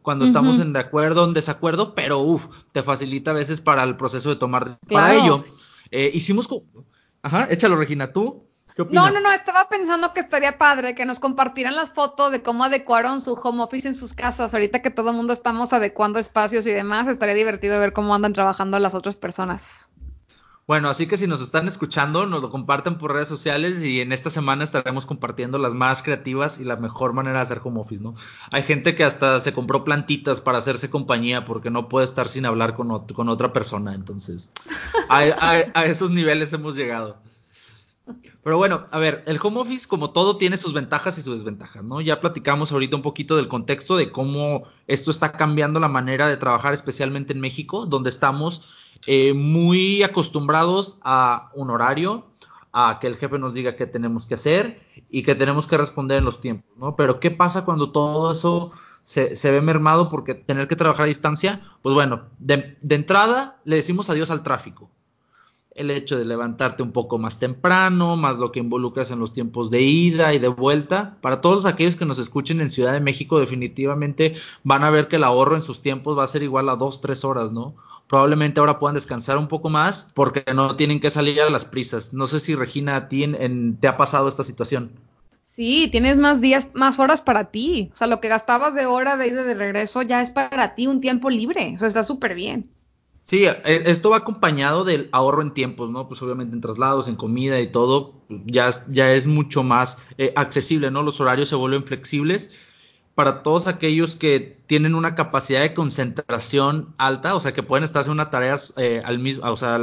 cuando 0.00 0.24
estamos 0.24 0.58
en 0.60 0.72
de 0.72 0.80
acuerdo, 0.80 1.24
en 1.24 1.34
desacuerdo, 1.34 1.94
pero 1.94 2.18
uff, 2.18 2.46
te 2.72 2.82
facilita 2.82 3.32
a 3.32 3.34
veces 3.34 3.60
para 3.60 3.82
el 3.84 3.96
proceso 3.96 4.30
de 4.30 4.36
tomar. 4.36 4.78
Para 4.88 5.14
ello, 5.14 5.44
eh, 5.90 6.10
hicimos. 6.14 6.48
Ajá, 7.22 7.46
échalo, 7.50 7.76
Regina, 7.76 8.12
¿tú? 8.12 8.48
¿Qué 8.74 8.82
opinas? 8.82 9.12
No, 9.12 9.20
no, 9.20 9.28
no, 9.28 9.32
estaba 9.32 9.68
pensando 9.68 10.14
que 10.14 10.20
estaría 10.20 10.56
padre 10.56 10.94
que 10.94 11.04
nos 11.04 11.20
compartieran 11.20 11.76
las 11.76 11.92
fotos 11.92 12.32
de 12.32 12.42
cómo 12.42 12.64
adecuaron 12.64 13.20
su 13.20 13.34
home 13.34 13.62
office 13.62 13.86
en 13.86 13.94
sus 13.94 14.14
casas. 14.14 14.54
Ahorita 14.54 14.80
que 14.80 14.90
todo 14.90 15.10
el 15.10 15.16
mundo 15.16 15.32
estamos 15.32 15.72
adecuando 15.72 16.18
espacios 16.18 16.66
y 16.66 16.72
demás, 16.72 17.06
estaría 17.06 17.34
divertido 17.34 17.78
ver 17.78 17.92
cómo 17.92 18.14
andan 18.14 18.32
trabajando 18.32 18.78
las 18.78 18.94
otras 18.94 19.16
personas. 19.16 19.90
Bueno, 20.66 20.88
así 20.88 21.08
que 21.08 21.16
si 21.16 21.26
nos 21.26 21.40
están 21.40 21.66
escuchando, 21.66 22.26
nos 22.26 22.40
lo 22.40 22.50
comparten 22.50 22.96
por 22.96 23.12
redes 23.12 23.28
sociales 23.28 23.82
y 23.82 24.00
en 24.00 24.12
esta 24.12 24.30
semana 24.30 24.62
estaremos 24.62 25.06
compartiendo 25.06 25.58
las 25.58 25.74
más 25.74 26.04
creativas 26.04 26.60
y 26.60 26.64
la 26.64 26.76
mejor 26.76 27.14
manera 27.14 27.38
de 27.38 27.42
hacer 27.42 27.60
home 27.64 27.80
office, 27.80 28.02
¿no? 28.02 28.14
Hay 28.52 28.62
gente 28.62 28.94
que 28.94 29.02
hasta 29.02 29.40
se 29.40 29.52
compró 29.52 29.82
plantitas 29.82 30.40
para 30.40 30.58
hacerse 30.58 30.88
compañía 30.88 31.44
porque 31.44 31.70
no 31.70 31.88
puede 31.88 32.04
estar 32.04 32.28
sin 32.28 32.46
hablar 32.46 32.76
con, 32.76 32.92
otra 32.92 33.52
persona, 33.52 33.94
entonces 33.94 34.52
a, 35.08 35.84
esos 35.84 36.12
niveles 36.12 36.52
hemos 36.52 36.76
llegado. 36.76 37.16
Pero 38.44 38.56
bueno, 38.56 38.86
a 38.90 38.98
ver, 38.98 39.22
el 39.26 39.38
home 39.42 39.60
office 39.60 39.88
como 39.88 40.10
todo 40.10 40.36
tiene 40.36 40.56
sus 40.56 40.72
ventajas 40.72 41.18
y 41.18 41.22
sus 41.22 41.36
desventajas, 41.36 41.82
¿no? 41.82 42.00
Ya 42.00 42.20
platicamos 42.20 42.70
ahorita 42.70 42.96
un 42.96 43.02
poquito 43.02 43.36
del 43.36 43.48
contexto 43.48 43.96
de 43.96 44.12
cómo 44.12 44.64
esto 44.86 45.10
está 45.10 45.32
cambiando 45.32 45.80
la 45.80 45.88
manera 45.88 46.28
de 46.28 46.36
trabajar, 46.36 46.72
especialmente 46.72 47.32
en 47.32 47.40
México, 47.40 47.86
donde 47.86 48.10
estamos 48.10 48.81
eh, 49.06 49.32
muy 49.34 50.02
acostumbrados 50.02 50.98
a 51.02 51.50
un 51.54 51.70
horario, 51.70 52.26
a 52.72 52.98
que 53.00 53.06
el 53.06 53.16
jefe 53.16 53.38
nos 53.38 53.52
diga 53.52 53.76
qué 53.76 53.86
tenemos 53.86 54.26
que 54.26 54.34
hacer 54.34 54.80
y 55.10 55.22
que 55.22 55.34
tenemos 55.34 55.66
que 55.66 55.76
responder 55.76 56.18
en 56.18 56.24
los 56.24 56.40
tiempos, 56.40 56.76
¿no? 56.78 56.96
Pero 56.96 57.20
¿qué 57.20 57.30
pasa 57.30 57.64
cuando 57.64 57.92
todo 57.92 58.32
eso 58.32 58.70
se, 59.04 59.50
ve 59.50 59.60
mermado 59.60 60.08
porque 60.08 60.34
tener 60.34 60.68
que 60.68 60.76
trabajar 60.76 61.04
a 61.04 61.08
distancia? 61.08 61.60
Pues 61.82 61.94
bueno, 61.94 62.22
de, 62.38 62.78
de 62.80 62.94
entrada 62.94 63.60
le 63.64 63.76
decimos 63.76 64.08
adiós 64.08 64.30
al 64.30 64.42
tráfico 64.42 64.90
el 65.74 65.90
hecho 65.90 66.18
de 66.18 66.24
levantarte 66.24 66.82
un 66.82 66.92
poco 66.92 67.18
más 67.18 67.38
temprano, 67.38 68.16
más 68.16 68.38
lo 68.38 68.52
que 68.52 68.60
involucras 68.60 69.10
en 69.10 69.18
los 69.18 69.32
tiempos 69.32 69.70
de 69.70 69.80
ida 69.80 70.34
y 70.34 70.38
de 70.38 70.48
vuelta. 70.48 71.18
Para 71.20 71.40
todos 71.40 71.64
aquellos 71.64 71.96
que 71.96 72.04
nos 72.04 72.18
escuchen 72.18 72.60
en 72.60 72.70
Ciudad 72.70 72.92
de 72.92 73.00
México, 73.00 73.40
definitivamente 73.40 74.34
van 74.64 74.84
a 74.84 74.90
ver 74.90 75.08
que 75.08 75.16
el 75.16 75.24
ahorro 75.24 75.56
en 75.56 75.62
sus 75.62 75.82
tiempos 75.82 76.18
va 76.18 76.24
a 76.24 76.28
ser 76.28 76.42
igual 76.42 76.68
a 76.68 76.76
dos, 76.76 77.00
tres 77.00 77.24
horas, 77.24 77.52
¿no? 77.52 77.74
Probablemente 78.12 78.60
ahora 78.60 78.78
puedan 78.78 78.94
descansar 78.94 79.38
un 79.38 79.48
poco 79.48 79.70
más 79.70 80.12
porque 80.12 80.44
no 80.54 80.76
tienen 80.76 81.00
que 81.00 81.08
salir 81.08 81.40
a 81.40 81.48
las 81.48 81.64
prisas. 81.64 82.12
No 82.12 82.26
sé 82.26 82.40
si 82.40 82.54
Regina, 82.54 82.94
a 82.94 83.08
ti 83.08 83.26
te 83.80 83.88
ha 83.88 83.96
pasado 83.96 84.28
esta 84.28 84.44
situación. 84.44 84.90
Sí, 85.42 85.88
tienes 85.90 86.18
más 86.18 86.42
días, 86.42 86.68
más 86.74 86.98
horas 86.98 87.22
para 87.22 87.50
ti. 87.50 87.88
O 87.90 87.96
sea, 87.96 88.08
lo 88.08 88.20
que 88.20 88.28
gastabas 88.28 88.74
de 88.74 88.84
hora 88.84 89.16
de 89.16 89.28
ida 89.28 89.44
de 89.44 89.54
regreso 89.54 90.02
ya 90.02 90.20
es 90.20 90.28
para 90.28 90.74
ti 90.74 90.88
un 90.88 91.00
tiempo 91.00 91.30
libre. 91.30 91.72
O 91.74 91.78
sea, 91.78 91.88
está 91.88 92.02
súper 92.02 92.34
bien. 92.34 92.68
Sí, 93.22 93.46
e, 93.46 93.62
esto 93.64 94.10
va 94.10 94.18
acompañado 94.18 94.84
del 94.84 95.08
ahorro 95.12 95.40
en 95.40 95.54
tiempos, 95.54 95.90
¿no? 95.90 96.06
Pues 96.06 96.20
obviamente 96.20 96.54
en 96.54 96.60
traslados, 96.60 97.08
en 97.08 97.16
comida 97.16 97.60
y 97.60 97.68
todo, 97.68 98.20
pues 98.28 98.42
ya, 98.44 98.68
ya 98.90 99.10
es 99.14 99.26
mucho 99.26 99.62
más 99.62 100.04
eh, 100.18 100.34
accesible, 100.36 100.90
¿no? 100.90 101.02
Los 101.02 101.18
horarios 101.22 101.48
se 101.48 101.56
vuelven 101.56 101.84
flexibles 101.84 102.50
para 103.14 103.42
todos 103.42 103.66
aquellos 103.66 104.16
que 104.16 104.58
tienen 104.66 104.94
una 104.94 105.14
capacidad 105.14 105.60
de 105.60 105.74
concentración 105.74 106.94
alta, 106.98 107.34
o 107.34 107.40
sea, 107.40 107.52
que 107.52 107.62
pueden 107.62 107.84
estar 107.84 108.00
haciendo 108.00 108.22
una 108.22 108.30
tarea 108.30 108.56
eh, 108.76 109.02
al 109.04 109.18
mismo, 109.18 109.50
o 109.50 109.56
sea, 109.56 109.78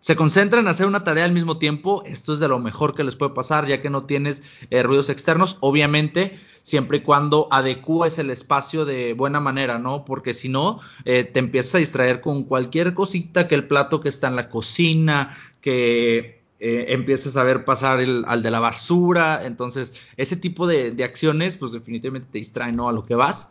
se 0.00 0.14
concentran 0.14 0.64
en 0.64 0.68
hacer 0.68 0.86
una 0.86 1.02
tarea 1.02 1.24
al 1.24 1.32
mismo 1.32 1.58
tiempo, 1.58 2.04
esto 2.06 2.34
es 2.34 2.40
de 2.40 2.48
lo 2.48 2.58
mejor 2.60 2.94
que 2.94 3.04
les 3.04 3.16
puede 3.16 3.34
pasar, 3.34 3.66
ya 3.66 3.82
que 3.82 3.90
no 3.90 4.04
tienes 4.04 4.42
eh, 4.70 4.82
ruidos 4.82 5.08
externos, 5.08 5.58
obviamente, 5.60 6.38
siempre 6.62 6.98
y 6.98 7.00
cuando 7.00 7.48
adecues 7.50 8.18
el 8.18 8.30
espacio 8.30 8.84
de 8.84 9.14
buena 9.14 9.40
manera, 9.40 9.78
¿no? 9.78 10.04
Porque 10.04 10.34
si 10.34 10.48
no, 10.48 10.80
eh, 11.04 11.24
te 11.24 11.40
empiezas 11.40 11.76
a 11.76 11.78
distraer 11.78 12.20
con 12.20 12.44
cualquier 12.44 12.94
cosita, 12.94 13.48
que 13.48 13.56
el 13.56 13.66
plato 13.66 14.00
que 14.00 14.08
está 14.08 14.28
en 14.28 14.36
la 14.36 14.50
cocina, 14.50 15.36
que 15.60 16.37
eh, 16.60 16.86
empiezas 16.88 17.36
a 17.36 17.44
ver 17.44 17.64
pasar 17.64 18.00
el, 18.00 18.24
al 18.26 18.42
de 18.42 18.50
la 18.50 18.58
basura, 18.58 19.44
entonces 19.44 19.94
ese 20.16 20.34
tipo 20.34 20.66
de, 20.66 20.92
acciones 21.04 21.56
pues 21.56 21.70
definitivamente 21.70 22.28
te 22.32 22.38
distraen 22.38 22.74
¿no? 22.74 22.88
a 22.88 22.92
lo 22.92 23.04
que 23.04 23.14
vas. 23.14 23.48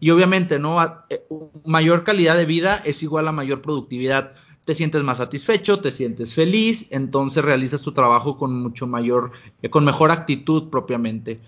Y 0.00 0.10
obviamente 0.10 0.58
no 0.58 0.82
eh, 1.08 1.22
mayor 1.64 2.02
calidad 2.02 2.36
de 2.36 2.46
vida 2.46 2.82
es 2.84 3.02
igual 3.04 3.28
a 3.28 3.32
mayor 3.32 3.62
productividad. 3.62 4.32
Te 4.64 4.74
sientes 4.74 5.04
más 5.04 5.18
satisfecho 5.18 5.78
te 5.78 5.90
sientes 5.92 6.34
feliz 6.34 6.88
entonces 6.90 7.44
realizas 7.44 7.82
tu 7.82 7.92
trabajo 7.92 8.36
con 8.36 8.60
mucho 8.60 8.86
mayor 8.86 9.30
eh, 9.62 9.70
con 9.70 9.84
mejor 9.84 10.10
actitud 10.10 10.68
propiamente. 10.68 11.40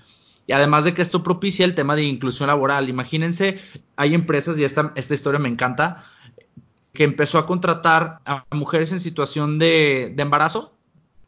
Y 0.46 0.52
además 0.52 0.84
de 0.84 0.94
que 0.94 1.02
esto 1.02 1.24
propicia 1.24 1.64
el 1.64 1.74
tema 1.74 1.96
de 1.96 2.04
inclusión 2.04 2.46
laboral. 2.46 2.88
Imagínense 2.88 3.58
hay 3.96 4.14
empresas 4.14 4.56
y 4.58 4.64
esta, 4.64 4.92
esta 4.94 5.14
historia 5.14 5.40
me 5.40 5.48
encanta 5.48 6.04
que 6.92 7.02
empezó 7.02 7.38
a 7.38 7.46
contratar 7.46 8.20
a 8.24 8.44
mujeres 8.52 8.92
en 8.92 9.00
situación 9.00 9.58
de, 9.58 10.12
de 10.14 10.22
embarazo 10.22 10.76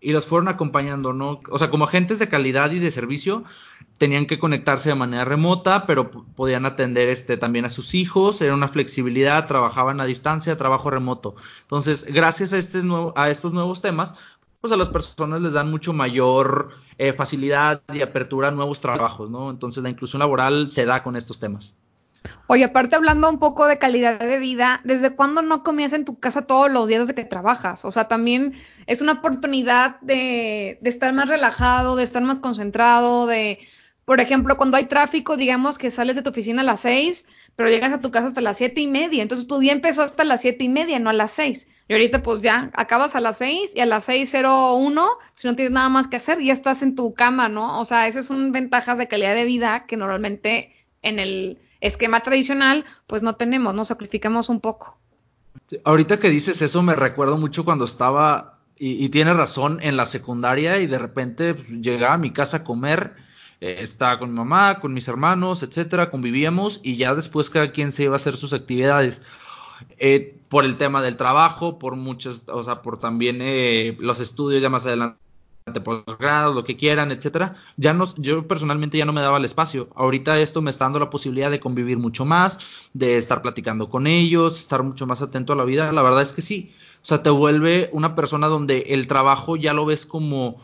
y 0.02 0.12
los 0.12 0.26
fueron 0.26 0.48
acompañando, 0.48 1.12
¿no? 1.12 1.40
O 1.48 1.58
sea, 1.58 1.70
como 1.70 1.84
agentes 1.84 2.18
de 2.18 2.28
calidad 2.28 2.72
y 2.72 2.80
de 2.80 2.90
servicio, 2.90 3.44
tenían 3.98 4.26
que 4.26 4.40
conectarse 4.40 4.88
de 4.88 4.96
manera 4.96 5.24
remota, 5.24 5.86
pero 5.86 6.10
podían 6.10 6.66
atender 6.66 7.08
este, 7.08 7.36
también 7.36 7.64
a 7.64 7.70
sus 7.70 7.94
hijos, 7.94 8.42
era 8.42 8.52
una 8.52 8.66
flexibilidad, 8.66 9.46
trabajaban 9.46 10.00
a 10.00 10.04
distancia, 10.04 10.58
trabajo 10.58 10.90
remoto. 10.90 11.36
Entonces, 11.62 12.04
gracias 12.04 12.52
a, 12.52 12.58
este 12.58 12.82
a 13.14 13.30
estos 13.30 13.52
nuevos 13.52 13.80
temas, 13.80 14.14
pues 14.60 14.72
a 14.72 14.76
las 14.76 14.88
personas 14.88 15.40
les 15.40 15.52
dan 15.52 15.70
mucho 15.70 15.92
mayor 15.92 16.70
eh, 16.98 17.12
facilidad 17.12 17.82
y 17.92 18.00
apertura 18.00 18.48
a 18.48 18.50
nuevos 18.50 18.80
trabajos, 18.80 19.30
¿no? 19.30 19.50
Entonces, 19.50 19.82
la 19.84 19.90
inclusión 19.90 20.18
laboral 20.18 20.68
se 20.68 20.84
da 20.84 21.04
con 21.04 21.14
estos 21.16 21.38
temas. 21.38 21.76
Oye, 22.46 22.64
aparte 22.64 22.96
hablando 22.96 23.28
un 23.30 23.38
poco 23.38 23.66
de 23.66 23.78
calidad 23.78 24.18
de 24.18 24.38
vida, 24.38 24.80
¿desde 24.84 25.14
cuándo 25.14 25.42
no 25.42 25.62
comías 25.62 25.92
en 25.92 26.04
tu 26.04 26.18
casa 26.18 26.42
todos 26.42 26.70
los 26.70 26.88
días 26.88 27.00
desde 27.00 27.14
que 27.14 27.24
trabajas? 27.24 27.84
O 27.84 27.90
sea, 27.90 28.08
también 28.08 28.54
es 28.86 29.00
una 29.00 29.12
oportunidad 29.12 30.00
de, 30.00 30.78
de 30.80 30.90
estar 30.90 31.12
más 31.12 31.28
relajado, 31.28 31.96
de 31.96 32.04
estar 32.04 32.22
más 32.22 32.40
concentrado, 32.40 33.26
de, 33.26 33.58
por 34.04 34.20
ejemplo, 34.20 34.56
cuando 34.56 34.76
hay 34.76 34.86
tráfico, 34.86 35.36
digamos 35.36 35.78
que 35.78 35.90
sales 35.90 36.16
de 36.16 36.22
tu 36.22 36.30
oficina 36.30 36.62
a 36.62 36.64
las 36.64 36.80
seis, 36.80 37.26
pero 37.54 37.68
llegas 37.68 37.92
a 37.92 38.00
tu 38.00 38.10
casa 38.10 38.26
hasta 38.28 38.40
las 38.40 38.56
siete 38.56 38.80
y 38.80 38.88
media, 38.88 39.22
entonces 39.22 39.46
tu 39.46 39.58
día 39.58 39.72
empezó 39.72 40.02
hasta 40.02 40.24
las 40.24 40.40
siete 40.40 40.64
y 40.64 40.68
media, 40.68 40.98
no 40.98 41.10
a 41.10 41.12
las 41.12 41.30
seis. 41.30 41.68
Y 41.88 41.92
ahorita 41.92 42.22
pues 42.22 42.40
ya 42.40 42.70
acabas 42.74 43.14
a 43.14 43.20
las 43.20 43.38
seis 43.38 43.72
y 43.74 43.80
a 43.80 43.86
las 43.86 44.04
seis 44.04 44.28
cero 44.32 44.74
uno, 44.74 45.08
si 45.34 45.46
no 45.46 45.54
tienes 45.54 45.72
nada 45.72 45.88
más 45.88 46.08
que 46.08 46.16
hacer, 46.16 46.40
ya 46.40 46.52
estás 46.52 46.82
en 46.82 46.96
tu 46.96 47.14
cama, 47.14 47.48
¿no? 47.48 47.80
O 47.80 47.84
sea, 47.84 48.08
esas 48.08 48.26
son 48.26 48.50
ventajas 48.50 48.98
de 48.98 49.08
calidad 49.08 49.34
de 49.34 49.44
vida 49.44 49.86
que 49.86 49.96
normalmente 49.96 50.74
en 51.02 51.18
el 51.18 51.58
esquema 51.82 52.20
tradicional, 52.20 52.86
pues 53.06 53.22
no 53.22 53.34
tenemos, 53.34 53.74
nos 53.74 53.88
sacrificamos 53.88 54.48
un 54.48 54.60
poco. 54.60 54.96
Ahorita 55.84 56.18
que 56.18 56.30
dices 56.30 56.62
eso, 56.62 56.82
me 56.82 56.96
recuerdo 56.96 57.36
mucho 57.36 57.64
cuando 57.64 57.84
estaba, 57.84 58.58
y, 58.78 59.08
tienes 59.10 59.36
razón, 59.36 59.78
en 59.82 59.96
la 59.96 60.06
secundaria 60.06 60.78
y 60.78 60.86
de 60.86 60.98
repente 60.98 61.54
pues, 61.54 61.68
llegaba 61.68 62.14
a 62.14 62.18
mi 62.18 62.30
casa 62.30 62.58
a 62.58 62.64
comer, 62.64 63.14
eh, 63.60 63.76
estaba 63.80 64.18
con 64.18 64.30
mi 64.30 64.36
mamá, 64.36 64.80
con 64.80 64.94
mis 64.94 65.08
hermanos, 65.08 65.62
etcétera, 65.62 66.10
convivíamos 66.10 66.80
y 66.82 66.96
ya 66.96 67.14
después 67.14 67.50
cada 67.50 67.72
quien 67.72 67.92
se 67.92 68.04
iba 68.04 68.14
a 68.14 68.16
hacer 68.16 68.36
sus 68.36 68.52
actividades. 68.52 69.22
Eh, 69.98 70.38
por 70.48 70.64
el 70.64 70.76
tema 70.76 71.02
del 71.02 71.16
trabajo, 71.16 71.78
por 71.78 71.96
muchas, 71.96 72.44
o 72.46 72.62
sea, 72.62 72.82
por 72.82 72.98
también 72.98 73.40
eh, 73.40 73.96
los 73.98 74.20
estudios 74.20 74.62
ya 74.62 74.70
más 74.70 74.86
adelante 74.86 75.21
posgrado, 75.80 76.54
lo 76.54 76.64
que 76.64 76.76
quieran, 76.76 77.12
etcétera, 77.12 77.54
ya 77.76 77.92
no, 77.94 78.06
yo 78.16 78.46
personalmente 78.48 78.98
ya 78.98 79.04
no 79.04 79.12
me 79.12 79.20
daba 79.20 79.38
el 79.38 79.44
espacio. 79.44 79.88
Ahorita 79.94 80.38
esto 80.38 80.62
me 80.62 80.70
está 80.70 80.84
dando 80.84 80.98
la 80.98 81.10
posibilidad 81.10 81.50
de 81.50 81.60
convivir 81.60 81.98
mucho 81.98 82.24
más, 82.24 82.90
de 82.92 83.16
estar 83.16 83.42
platicando 83.42 83.88
con 83.88 84.06
ellos, 84.06 84.58
estar 84.58 84.82
mucho 84.82 85.06
más 85.06 85.22
atento 85.22 85.52
a 85.52 85.56
la 85.56 85.64
vida. 85.64 85.92
La 85.92 86.02
verdad 86.02 86.22
es 86.22 86.32
que 86.32 86.42
sí. 86.42 86.74
O 87.02 87.06
sea, 87.06 87.22
te 87.22 87.30
vuelve 87.30 87.88
una 87.92 88.14
persona 88.14 88.46
donde 88.46 88.86
el 88.88 89.08
trabajo 89.08 89.56
ya 89.56 89.72
lo 89.72 89.84
ves 89.84 90.06
como 90.06 90.58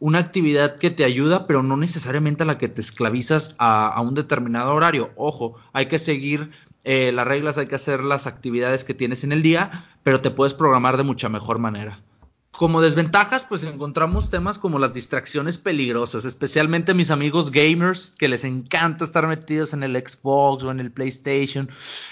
una 0.00 0.18
actividad 0.18 0.78
que 0.78 0.90
te 0.90 1.04
ayuda, 1.04 1.46
pero 1.46 1.62
no 1.62 1.76
necesariamente 1.76 2.42
a 2.42 2.46
la 2.46 2.58
que 2.58 2.68
te 2.68 2.80
esclavizas 2.80 3.54
a, 3.58 3.88
a 3.88 4.00
un 4.00 4.14
determinado 4.14 4.74
horario. 4.74 5.12
Ojo, 5.16 5.54
hay 5.72 5.86
que 5.86 5.98
seguir 5.98 6.50
eh, 6.84 7.12
las 7.12 7.26
reglas, 7.26 7.56
hay 7.56 7.66
que 7.66 7.76
hacer 7.76 8.04
las 8.04 8.26
actividades 8.26 8.84
que 8.84 8.92
tienes 8.92 9.24
en 9.24 9.32
el 9.32 9.42
día, 9.42 9.86
pero 10.02 10.20
te 10.20 10.30
puedes 10.30 10.52
programar 10.52 10.98
de 10.98 11.02
mucha 11.02 11.30
mejor 11.30 11.58
manera. 11.58 12.03
Como 12.56 12.80
desventajas, 12.80 13.46
pues 13.48 13.64
encontramos 13.64 14.30
temas 14.30 14.58
como 14.58 14.78
las 14.78 14.94
distracciones 14.94 15.58
peligrosas, 15.58 16.24
especialmente 16.24 16.94
mis 16.94 17.10
amigos 17.10 17.50
gamers 17.50 18.12
que 18.12 18.28
les 18.28 18.44
encanta 18.44 19.04
estar 19.04 19.26
metidos 19.26 19.74
en 19.74 19.82
el 19.82 19.96
Xbox 19.96 20.62
o 20.62 20.70
en 20.70 20.78
el 20.78 20.92
PlayStation. 20.92 21.68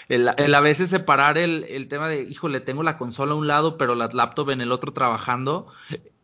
El, 0.08 0.28
a 0.28 0.60
veces 0.60 0.90
separar 0.90 1.38
el, 1.38 1.86
tema 1.86 2.08
de, 2.08 2.22
híjole, 2.22 2.58
tengo 2.58 2.82
la 2.82 2.98
consola 2.98 3.32
a 3.32 3.36
un 3.36 3.46
lado, 3.46 3.78
pero 3.78 3.94
la 3.94 4.08
laptop 4.12 4.50
en 4.50 4.60
el 4.60 4.72
otro 4.72 4.92
trabajando, 4.92 5.68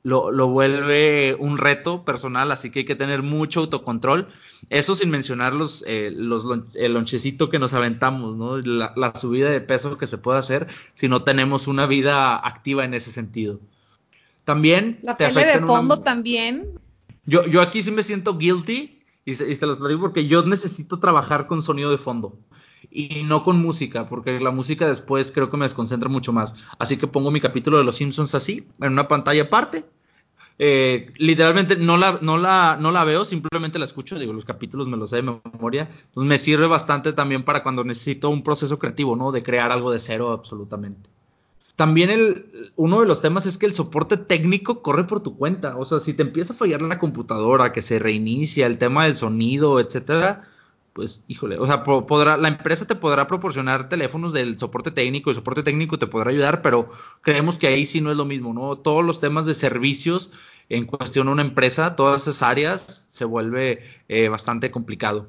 lo, 0.03 0.49
vuelve 0.49 1.37
un 1.39 1.57
reto 1.57 2.05
personal, 2.05 2.51
así 2.51 2.71
que 2.71 2.81
hay 2.81 2.85
que 2.87 2.97
tener 2.97 3.23
mucho 3.23 3.61
autocontrol. 3.61 4.27
Eso 4.69 4.97
sin 4.97 5.11
mencionar 5.11 5.55
los, 5.55 5.85
eh, 5.87 6.09
el 6.09 6.93
lonchecito 6.93 7.51
que 7.51 7.61
nos 7.61 7.73
aventamos, 7.73 8.37
¿no? 8.37 8.57
La 8.57 9.15
subida 9.15 9.49
de 9.49 9.61
peso 9.61 9.97
que 9.97 10.09
se 10.09 10.19
puede 10.19 10.41
hacer 10.41 10.67
si 10.97 11.07
no 11.07 11.23
tenemos 11.23 11.69
una 11.69 11.87
vida 11.87 12.37
activa 12.37 12.85
en 12.85 12.95
ese 12.95 13.13
sentido. 13.13 13.61
También. 14.49 14.99
La 15.03 15.15
tele 15.15 15.45
de 15.45 15.61
fondo 15.61 15.97
una... 15.97 16.03
también. 16.03 16.81
Yo, 17.27 17.45
yo 17.45 17.61
aquí 17.61 17.83
sí 17.83 17.91
me 17.91 18.03
siento 18.03 18.39
guilty 18.39 18.99
y 19.27 19.35
se, 19.35 19.53
y 19.53 19.57
se 19.57 19.67
los 19.67 19.87
digo 19.87 20.01
porque 20.01 20.27
yo 20.27 20.43
necesito 20.43 20.99
trabajar 20.99 21.47
con 21.47 21.61
sonido 21.61 21.91
de 21.91 21.99
fondo 21.99 22.39
y 22.91 23.25
no 23.25 23.45
con 23.45 23.61
música, 23.61 24.09
porque 24.09 24.41
la 24.41 24.51
música 24.51 24.89
después 24.89 25.33
creo 25.33 25.51
que 25.51 25.59
me 25.59 25.67
desconcentra 25.67 26.09
mucho 26.09 26.33
más. 26.33 26.55
Así 26.79 26.97
que 26.97 27.07
pongo 27.07 27.31
mi 27.31 27.43
capítulo 27.43 27.77
de 27.77 27.85
Los 27.85 27.97
Simpsons 27.97 28.35
así, 28.35 28.67
en 28.81 28.93
una 28.93 29.07
pantalla 29.07 29.43
aparte. 29.43 29.85
Eh, 30.59 31.13
literalmente 31.19 31.77
no 31.77 31.99
la, 31.99 32.19
no, 32.23 32.39
la, 32.39 32.79
no 32.81 32.91
la 32.91 33.05
veo, 33.05 33.27
simplemente 33.27 33.79
la 33.79 33.85
escucho, 33.85 34.19
digo, 34.19 34.33
los 34.33 34.47
capítulos 34.47 34.89
me 34.89 34.97
los 34.97 35.11
sé 35.11 35.17
de 35.17 35.25
memoria. 35.25 35.91
Entonces 36.07 36.27
me 36.27 36.39
sirve 36.39 36.69
bastante 36.69 37.13
también 37.13 37.45
para 37.45 37.63
cuando 37.63 37.85
necesito 37.85 38.31
un 38.31 38.43
proceso 38.43 38.79
creativo, 38.79 39.15
¿no? 39.15 39.31
De 39.31 39.43
crear 39.43 39.73
algo 39.73 39.93
de 39.93 39.99
cero 39.99 40.33
absolutamente. 40.33 41.11
También 41.79 42.11
el, 42.11 42.73
uno 42.75 42.99
de 42.99 43.07
los 43.07 43.21
temas 43.21 43.47
es 43.47 43.57
que 43.57 43.65
el 43.65 43.73
soporte 43.73 44.17
técnico 44.17 44.83
corre 44.83 45.05
por 45.05 45.23
tu 45.23 45.37
cuenta. 45.37 45.77
O 45.77 45.85
sea, 45.85 46.01
si 46.01 46.13
te 46.13 46.23
empieza 46.23 46.53
a 46.53 46.57
fallar 46.57 46.83
la 46.83 46.99
computadora, 46.99 47.71
que 47.71 47.83
se 47.83 48.01
reinicia, 48.01 48.67
el 48.67 48.79
tema 48.79 49.05
del 49.05 49.15
sonido, 49.15 49.79
etcétera, 49.79 50.49
pues, 50.93 51.23
híjole, 51.29 51.57
o 51.57 51.67
sea, 51.67 51.85
podrá, 51.85 52.37
la 52.37 52.49
empresa 52.49 52.85
te 52.89 52.97
podrá 52.97 53.29
proporcionar 53.29 53.89
teléfonos 53.89 54.33
del 54.33 54.59
soporte 54.59 54.91
técnico, 54.91 55.31
el 55.31 55.37
soporte 55.37 55.63
técnico 55.63 56.01
te 56.01 56.09
podrá 56.09 56.31
ayudar, 56.31 56.63
pero 56.63 56.91
creemos 57.23 57.59
que 57.59 57.69
ahí 57.69 57.87
sí 57.87 58.01
no 58.01 58.11
es 58.11 58.17
lo 58.17 58.25
mismo, 58.25 58.53
¿no? 58.53 58.77
Todos 58.79 59.05
los 59.05 59.21
temas 59.21 59.47
de 59.47 59.55
servicios 59.55 60.33
en 60.69 60.85
cuestión 60.85 61.29
a 61.29 61.31
una 61.31 61.43
empresa, 61.43 61.95
todas 61.95 62.23
esas 62.23 62.43
áreas, 62.43 63.07
se 63.13 63.25
vuelve 63.25 63.85
eh, 64.09 64.29
bastante 64.29 64.73
complicado. 64.73 65.29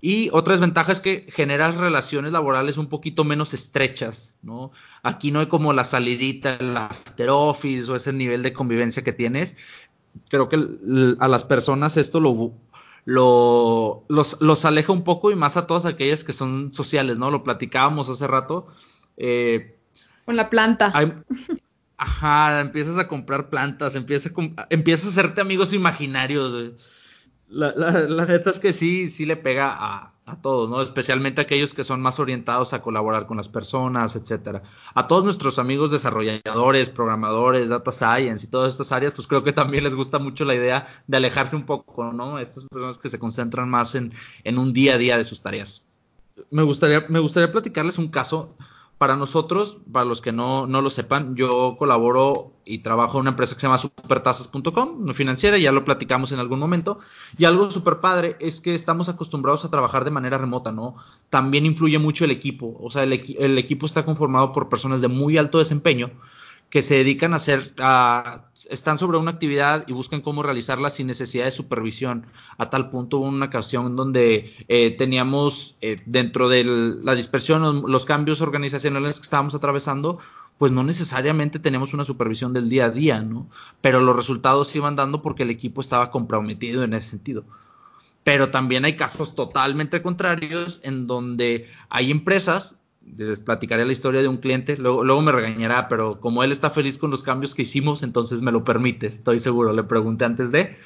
Y 0.00 0.30
otra 0.32 0.54
desventaja 0.54 0.92
es 0.92 1.00
que 1.00 1.26
generas 1.30 1.76
relaciones 1.76 2.32
laborales 2.32 2.78
un 2.78 2.88
poquito 2.88 3.24
menos 3.24 3.52
estrechas, 3.52 4.36
¿no? 4.42 4.70
Aquí 5.02 5.30
no 5.30 5.40
hay 5.40 5.46
como 5.46 5.74
la 5.74 5.84
salidita, 5.84 6.54
el 6.54 6.74
after 6.76 7.28
office 7.28 7.90
o 7.92 7.96
ese 7.96 8.12
nivel 8.12 8.42
de 8.42 8.54
convivencia 8.54 9.04
que 9.04 9.12
tienes. 9.12 9.56
Creo 10.28 10.48
que 10.48 10.56
a 11.18 11.28
las 11.28 11.44
personas 11.44 11.98
esto 11.98 12.18
lo, 12.18 12.54
lo 13.04 14.04
los, 14.08 14.40
los, 14.40 14.64
aleja 14.64 14.92
un 14.92 15.04
poco 15.04 15.30
y 15.30 15.36
más 15.36 15.58
a 15.58 15.66
todas 15.66 15.84
aquellas 15.84 16.24
que 16.24 16.32
son 16.32 16.72
sociales, 16.72 17.18
¿no? 17.18 17.30
Lo 17.30 17.44
platicábamos 17.44 18.08
hace 18.08 18.26
rato. 18.26 18.66
Eh, 19.18 19.76
Con 20.24 20.36
la 20.36 20.48
planta. 20.48 20.92
Hay, 20.94 21.12
ajá, 21.98 22.60
empiezas 22.60 22.98
a 22.98 23.06
comprar 23.06 23.50
plantas, 23.50 23.96
empiezas 23.96 24.32
a, 24.56 24.66
empiezas 24.70 25.06
a 25.06 25.10
hacerte 25.10 25.42
amigos 25.42 25.74
imaginarios. 25.74 26.52
¿eh? 26.54 26.72
La, 27.50 27.74
la, 27.76 27.90
la, 27.90 28.26
neta 28.26 28.50
es 28.50 28.60
que 28.60 28.72
sí, 28.72 29.10
sí 29.10 29.26
le 29.26 29.36
pega 29.36 29.74
a, 29.76 30.14
a, 30.24 30.40
todos, 30.40 30.70
¿no? 30.70 30.80
Especialmente 30.82 31.40
a 31.40 31.44
aquellos 31.44 31.74
que 31.74 31.82
son 31.82 32.00
más 32.00 32.20
orientados 32.20 32.72
a 32.72 32.80
colaborar 32.80 33.26
con 33.26 33.36
las 33.36 33.48
personas, 33.48 34.14
etcétera. 34.14 34.62
A 34.94 35.08
todos 35.08 35.24
nuestros 35.24 35.58
amigos 35.58 35.90
desarrolladores, 35.90 36.90
programadores, 36.90 37.68
data 37.68 37.90
science 37.90 38.46
y 38.46 38.50
todas 38.50 38.72
estas 38.72 38.92
áreas, 38.92 39.14
pues 39.14 39.26
creo 39.26 39.42
que 39.42 39.52
también 39.52 39.82
les 39.82 39.96
gusta 39.96 40.20
mucho 40.20 40.44
la 40.44 40.54
idea 40.54 41.02
de 41.08 41.16
alejarse 41.16 41.56
un 41.56 41.66
poco, 41.66 42.12
¿no? 42.12 42.38
Estas 42.38 42.66
personas 42.66 42.98
que 42.98 43.08
se 43.08 43.18
concentran 43.18 43.68
más 43.68 43.96
en, 43.96 44.12
en 44.44 44.56
un 44.56 44.72
día 44.72 44.94
a 44.94 44.98
día 44.98 45.18
de 45.18 45.24
sus 45.24 45.42
tareas. 45.42 45.84
Me 46.50 46.62
gustaría, 46.62 47.04
me 47.08 47.18
gustaría 47.18 47.50
platicarles 47.50 47.98
un 47.98 48.08
caso 48.08 48.56
para 49.00 49.16
nosotros, 49.16 49.78
para 49.90 50.04
los 50.04 50.20
que 50.20 50.30
no, 50.30 50.66
no, 50.66 50.82
lo 50.82 50.90
sepan, 50.90 51.34
yo 51.34 51.76
colaboro 51.78 52.52
y 52.66 52.80
trabajo 52.80 53.16
en 53.16 53.22
una 53.22 53.30
empresa 53.30 53.54
que 53.54 53.60
se 53.62 53.66
llama 53.66 53.78
supertasas.com, 53.78 55.02
no 55.02 55.14
financiera, 55.14 55.56
ya 55.56 55.72
lo 55.72 55.86
platicamos 55.86 56.32
en 56.32 56.38
algún 56.38 56.58
momento. 56.58 57.00
Y 57.38 57.46
algo 57.46 57.70
súper 57.70 58.00
padre 58.00 58.36
es 58.40 58.60
que 58.60 58.74
estamos 58.74 59.08
acostumbrados 59.08 59.64
a 59.64 59.70
trabajar 59.70 60.04
de 60.04 60.10
manera 60.10 60.36
remota, 60.36 60.70
¿no? 60.70 60.96
También 61.30 61.64
influye 61.64 61.98
mucho 61.98 62.26
el 62.26 62.30
equipo, 62.30 62.76
o 62.78 62.90
sea, 62.90 63.04
el, 63.04 63.14
el 63.38 63.56
equipo 63.56 63.86
está 63.86 64.04
conformado 64.04 64.52
por 64.52 64.68
personas 64.68 65.00
de 65.00 65.08
muy 65.08 65.38
alto 65.38 65.56
desempeño 65.56 66.10
que 66.68 66.82
se 66.82 66.96
dedican 66.96 67.32
a 67.32 67.36
hacer, 67.36 67.72
a, 67.78 68.49
están 68.68 68.98
sobre 68.98 69.18
una 69.18 69.30
actividad 69.30 69.84
y 69.86 69.92
buscan 69.92 70.20
cómo 70.20 70.42
realizarla 70.42 70.90
sin 70.90 71.06
necesidad 71.06 71.44
de 71.44 71.50
supervisión. 71.50 72.26
A 72.58 72.68
tal 72.70 72.90
punto 72.90 73.18
hubo 73.18 73.26
una 73.26 73.46
ocasión 73.46 73.96
donde 73.96 74.54
eh, 74.68 74.90
teníamos 74.90 75.76
eh, 75.80 75.96
dentro 76.06 76.48
de 76.48 76.64
la 76.64 77.14
dispersión, 77.14 77.84
los, 77.86 78.04
cambios 78.04 78.40
organizacionales 78.40 79.16
que 79.16 79.24
estábamos 79.24 79.54
atravesando, 79.54 80.18
pues 80.58 80.72
no 80.72 80.82
necesariamente 80.82 81.58
teníamos 81.58 81.94
una 81.94 82.04
supervisión 82.04 82.52
del 82.52 82.68
día 82.68 82.86
a 82.86 82.90
día, 82.90 83.20
¿no? 83.20 83.48
Pero 83.80 84.00
los 84.00 84.16
resultados 84.16 84.68
se 84.68 84.78
iban 84.78 84.96
dando 84.96 85.22
porque 85.22 85.44
el 85.44 85.50
equipo 85.50 85.80
estaba 85.80 86.10
comprometido 86.10 86.84
en 86.84 86.94
ese 86.94 87.10
sentido. 87.10 87.44
Pero 88.24 88.50
también 88.50 88.84
hay 88.84 88.96
casos 88.96 89.34
totalmente 89.34 90.02
contrarios 90.02 90.80
en 90.82 91.06
donde 91.06 91.70
hay 91.88 92.10
empresas 92.10 92.79
les 93.16 93.40
platicaré 93.40 93.84
la 93.84 93.92
historia 93.92 94.22
de 94.22 94.28
un 94.28 94.38
cliente, 94.38 94.76
luego, 94.78 95.22
me 95.22 95.32
regañará, 95.32 95.88
pero 95.88 96.20
como 96.20 96.42
él 96.42 96.52
está 96.52 96.70
feliz 96.70 96.98
con 96.98 97.10
los 97.10 97.22
cambios 97.22 97.54
que 97.54 97.62
hicimos, 97.62 98.02
entonces 98.02 98.42
me 98.42 98.52
lo 98.52 98.64
permite, 98.64 99.06
estoy 99.06 99.40
seguro, 99.40 99.72
le 99.72 99.84
pregunté 99.84 100.24
antes 100.24 100.50
de, 100.52 100.76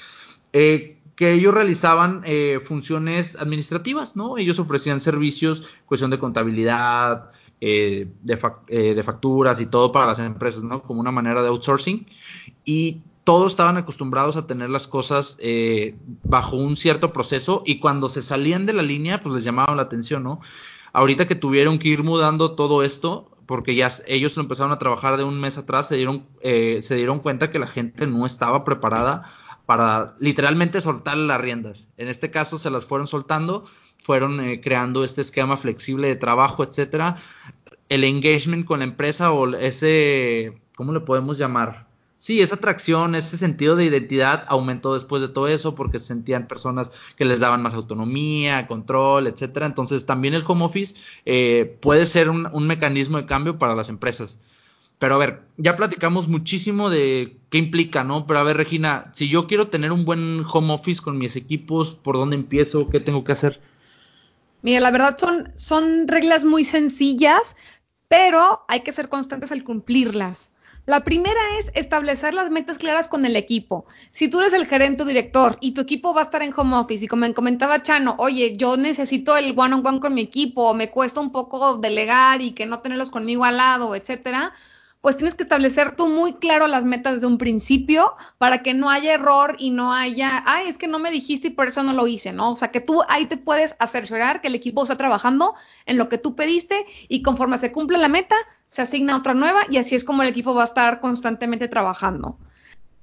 eh, 0.52 0.98
que 1.16 1.32
ellos 1.32 1.54
realizaban 1.54 2.22
eh, 2.24 2.60
funciones 2.64 3.36
administrativas, 3.36 4.16
¿no? 4.16 4.38
Ellos 4.38 4.58
ofrecían 4.58 5.00
servicios, 5.00 5.64
cuestión 5.86 6.10
de 6.10 6.18
contabilidad, 6.18 7.30
eh, 7.60 8.08
de, 8.22 8.36
fac 8.36 8.66
de, 8.66 9.02
facturas 9.02 9.60
y 9.60 9.66
todo 9.66 9.92
para 9.92 10.06
las 10.06 10.18
empresas, 10.18 10.64
¿no? 10.64 10.82
Como 10.82 11.00
una 11.00 11.12
manera 11.12 11.42
de 11.42 11.48
outsourcing. 11.48 12.06
Y 12.64 13.02
todos 13.24 13.52
estaban 13.52 13.78
acostumbrados 13.78 14.36
a 14.36 14.46
tener 14.46 14.68
las 14.70 14.86
cosas 14.86 15.36
eh, 15.40 15.96
bajo 16.22 16.56
un 16.56 16.76
cierto 16.76 17.12
proceso 17.12 17.62
y 17.64 17.78
cuando 17.78 18.10
se 18.10 18.22
salían 18.22 18.66
de 18.66 18.74
la 18.74 18.82
línea, 18.82 19.22
pues 19.22 19.34
les 19.34 19.44
llamaban 19.44 19.76
la 19.76 19.82
atención, 19.82 20.22
¿no? 20.22 20.40
Ahorita 20.94 21.26
que 21.26 21.34
tuvieron 21.34 21.78
que 21.78 21.88
ir 21.88 22.02
mudando 22.02 22.52
todo 22.52 22.82
esto, 22.82 23.30
porque 23.44 23.74
ya 23.74 23.90
ellos 24.06 24.34
lo 24.38 24.42
empezaron 24.42 24.72
a 24.72 24.78
trabajar 24.78 25.18
de 25.18 25.24
un 25.24 25.38
mes 25.38 25.58
atrás, 25.58 25.88
se 25.88 25.96
dieron, 25.96 26.26
eh, 26.40 26.80
se 26.82 26.94
dieron 26.94 27.18
cuenta 27.18 27.50
que 27.50 27.58
la 27.58 27.66
gente 27.66 28.06
no 28.06 28.24
estaba 28.24 28.64
preparada 28.64 29.30
para 29.66 30.14
literalmente 30.18 30.80
soltar 30.80 31.18
las 31.18 31.40
riendas. 31.40 31.90
En 31.98 32.08
este 32.08 32.30
caso 32.30 32.58
se 32.58 32.70
las 32.70 32.86
fueron 32.86 33.06
soltando 33.06 33.64
fueron 34.04 34.38
eh, 34.40 34.60
creando 34.60 35.02
este 35.02 35.22
esquema 35.22 35.56
flexible 35.56 36.08
de 36.08 36.16
trabajo, 36.16 36.62
etcétera, 36.62 37.16
el 37.88 38.04
engagement 38.04 38.66
con 38.66 38.80
la 38.80 38.84
empresa 38.84 39.32
o 39.32 39.54
ese, 39.56 40.60
¿cómo 40.76 40.92
le 40.92 41.00
podemos 41.00 41.38
llamar? 41.38 41.83
Sí, 42.24 42.40
esa 42.40 42.54
atracción, 42.54 43.14
ese 43.14 43.36
sentido 43.36 43.76
de 43.76 43.84
identidad 43.84 44.46
aumentó 44.48 44.94
después 44.94 45.20
de 45.20 45.28
todo 45.28 45.46
eso 45.46 45.74
porque 45.74 45.98
se 45.98 46.06
sentían 46.06 46.48
personas 46.48 46.90
que 47.16 47.26
les 47.26 47.40
daban 47.40 47.60
más 47.60 47.74
autonomía, 47.74 48.66
control, 48.66 49.26
etcétera. 49.26 49.66
Entonces 49.66 50.06
también 50.06 50.32
el 50.32 50.42
home 50.46 50.64
office 50.64 50.94
eh, 51.26 51.76
puede 51.82 52.06
ser 52.06 52.30
un, 52.30 52.48
un 52.50 52.66
mecanismo 52.66 53.18
de 53.18 53.26
cambio 53.26 53.58
para 53.58 53.74
las 53.74 53.90
empresas. 53.90 54.38
Pero 54.98 55.16
a 55.16 55.18
ver, 55.18 55.42
ya 55.58 55.76
platicamos 55.76 56.28
muchísimo 56.28 56.88
de 56.88 57.36
qué 57.50 57.58
implica, 57.58 58.04
¿no? 58.04 58.26
Pero 58.26 58.40
a 58.40 58.44
ver, 58.44 58.56
Regina, 58.56 59.10
si 59.12 59.28
yo 59.28 59.46
quiero 59.46 59.68
tener 59.68 59.92
un 59.92 60.06
buen 60.06 60.46
home 60.50 60.72
office 60.72 61.02
con 61.02 61.18
mis 61.18 61.36
equipos, 61.36 61.94
¿por 61.94 62.16
dónde 62.16 62.36
empiezo? 62.36 62.88
¿Qué 62.88 63.00
tengo 63.00 63.22
que 63.22 63.32
hacer? 63.32 63.60
Mira, 64.62 64.80
la 64.80 64.90
verdad 64.92 65.18
son, 65.18 65.52
son 65.58 66.08
reglas 66.08 66.46
muy 66.46 66.64
sencillas, 66.64 67.58
pero 68.08 68.62
hay 68.66 68.80
que 68.80 68.92
ser 68.92 69.10
constantes 69.10 69.52
al 69.52 69.62
cumplirlas. 69.62 70.53
La 70.86 71.02
primera 71.02 71.40
es 71.58 71.70
establecer 71.74 72.34
las 72.34 72.50
metas 72.50 72.76
claras 72.76 73.08
con 73.08 73.24
el 73.24 73.36
equipo. 73.36 73.86
Si 74.10 74.28
tú 74.28 74.40
eres 74.40 74.52
el 74.52 74.66
gerente 74.66 75.02
o 75.02 75.06
director 75.06 75.56
y 75.62 75.72
tu 75.72 75.80
equipo 75.80 76.12
va 76.12 76.20
a 76.20 76.24
estar 76.24 76.42
en 76.42 76.52
home 76.54 76.76
office 76.76 77.02
y 77.02 77.08
como 77.08 77.20
me 77.26 77.32
comentaba 77.32 77.82
Chano, 77.82 78.16
oye, 78.18 78.54
yo 78.58 78.76
necesito 78.76 79.34
el 79.38 79.54
one 79.56 79.76
on 79.76 79.86
one 79.86 80.00
con 80.00 80.12
mi 80.12 80.20
equipo, 80.20 80.74
me 80.74 80.90
cuesta 80.90 81.20
un 81.20 81.32
poco 81.32 81.78
delegar 81.78 82.42
y 82.42 82.52
que 82.52 82.66
no 82.66 82.80
tenerlos 82.80 83.08
conmigo 83.08 83.46
al 83.46 83.56
lado, 83.56 83.94
etcétera, 83.94 84.52
pues 85.00 85.16
tienes 85.16 85.34
que 85.34 85.42
establecer 85.44 85.96
tú 85.96 86.08
muy 86.08 86.34
claro 86.34 86.66
las 86.66 86.84
metas 86.84 87.14
desde 87.14 87.28
un 87.28 87.38
principio 87.38 88.14
para 88.36 88.62
que 88.62 88.74
no 88.74 88.90
haya 88.90 89.14
error 89.14 89.56
y 89.58 89.70
no 89.70 89.94
haya, 89.94 90.42
ay, 90.46 90.68
es 90.68 90.76
que 90.76 90.86
no 90.86 90.98
me 90.98 91.10
dijiste 91.10 91.48
y 91.48 91.50
por 91.50 91.68
eso 91.68 91.82
no 91.82 91.94
lo 91.94 92.06
hice, 92.06 92.34
¿no? 92.34 92.52
O 92.52 92.56
sea, 92.56 92.70
que 92.72 92.80
tú 92.80 93.02
ahí 93.08 93.24
te 93.24 93.38
puedes 93.38 93.74
asesorar 93.78 94.42
que 94.42 94.48
el 94.48 94.54
equipo 94.54 94.82
está 94.82 94.98
trabajando 94.98 95.54
en 95.86 95.96
lo 95.96 96.10
que 96.10 96.18
tú 96.18 96.36
pediste 96.36 96.84
y 97.08 97.22
conforme 97.22 97.56
se 97.56 97.72
cumple 97.72 97.96
la 97.96 98.08
meta, 98.08 98.36
se 98.66 98.82
asigna 98.82 99.16
otra 99.16 99.34
nueva 99.34 99.62
y 99.70 99.78
así 99.78 99.94
es 99.94 100.04
como 100.04 100.22
el 100.22 100.28
equipo 100.28 100.54
va 100.54 100.62
a 100.62 100.66
estar 100.66 101.00
constantemente 101.00 101.68
trabajando. 101.68 102.38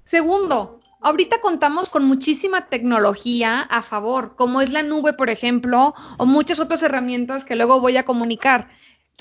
Segundo, 0.04 0.80
ahorita 1.02 1.42
contamos 1.42 1.90
con 1.90 2.06
muchísima 2.06 2.68
tecnología 2.68 3.62
a 3.62 3.82
favor, 3.82 4.36
como 4.36 4.62
es 4.62 4.72
la 4.72 4.84
nube, 4.84 5.14
por 5.14 5.30
ejemplo, 5.30 5.94
o 6.18 6.26
muchas 6.26 6.60
otras 6.60 6.84
herramientas 6.84 7.46
que 7.46 7.56
luego 7.56 7.80
voy 7.80 7.98
a 7.98 8.06
comunicar 8.06 8.68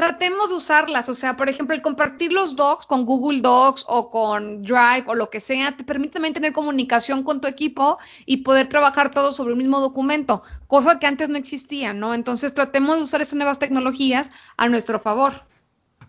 tratemos 0.00 0.48
de 0.48 0.54
usarlas. 0.54 1.10
O 1.10 1.14
sea, 1.14 1.36
por 1.36 1.50
ejemplo, 1.50 1.74
el 1.74 1.82
compartir 1.82 2.32
los 2.32 2.56
docs 2.56 2.86
con 2.86 3.04
Google 3.04 3.40
Docs 3.42 3.84
o 3.86 4.10
con 4.10 4.62
Drive 4.62 5.04
o 5.06 5.14
lo 5.14 5.28
que 5.28 5.40
sea, 5.40 5.76
te 5.76 5.84
permite 5.84 6.14
también 6.14 6.32
tener 6.32 6.54
comunicación 6.54 7.22
con 7.22 7.42
tu 7.42 7.48
equipo 7.48 7.98
y 8.24 8.38
poder 8.38 8.68
trabajar 8.70 9.10
todo 9.10 9.34
sobre 9.34 9.52
el 9.52 9.58
mismo 9.58 9.78
documento, 9.78 10.42
cosa 10.68 10.98
que 10.98 11.06
antes 11.06 11.28
no 11.28 11.36
existía, 11.36 11.92
¿no? 11.92 12.14
Entonces, 12.14 12.54
tratemos 12.54 12.96
de 12.96 13.02
usar 13.02 13.20
esas 13.20 13.34
nuevas 13.34 13.58
tecnologías 13.58 14.30
a 14.56 14.70
nuestro 14.70 14.98
favor. 14.98 15.42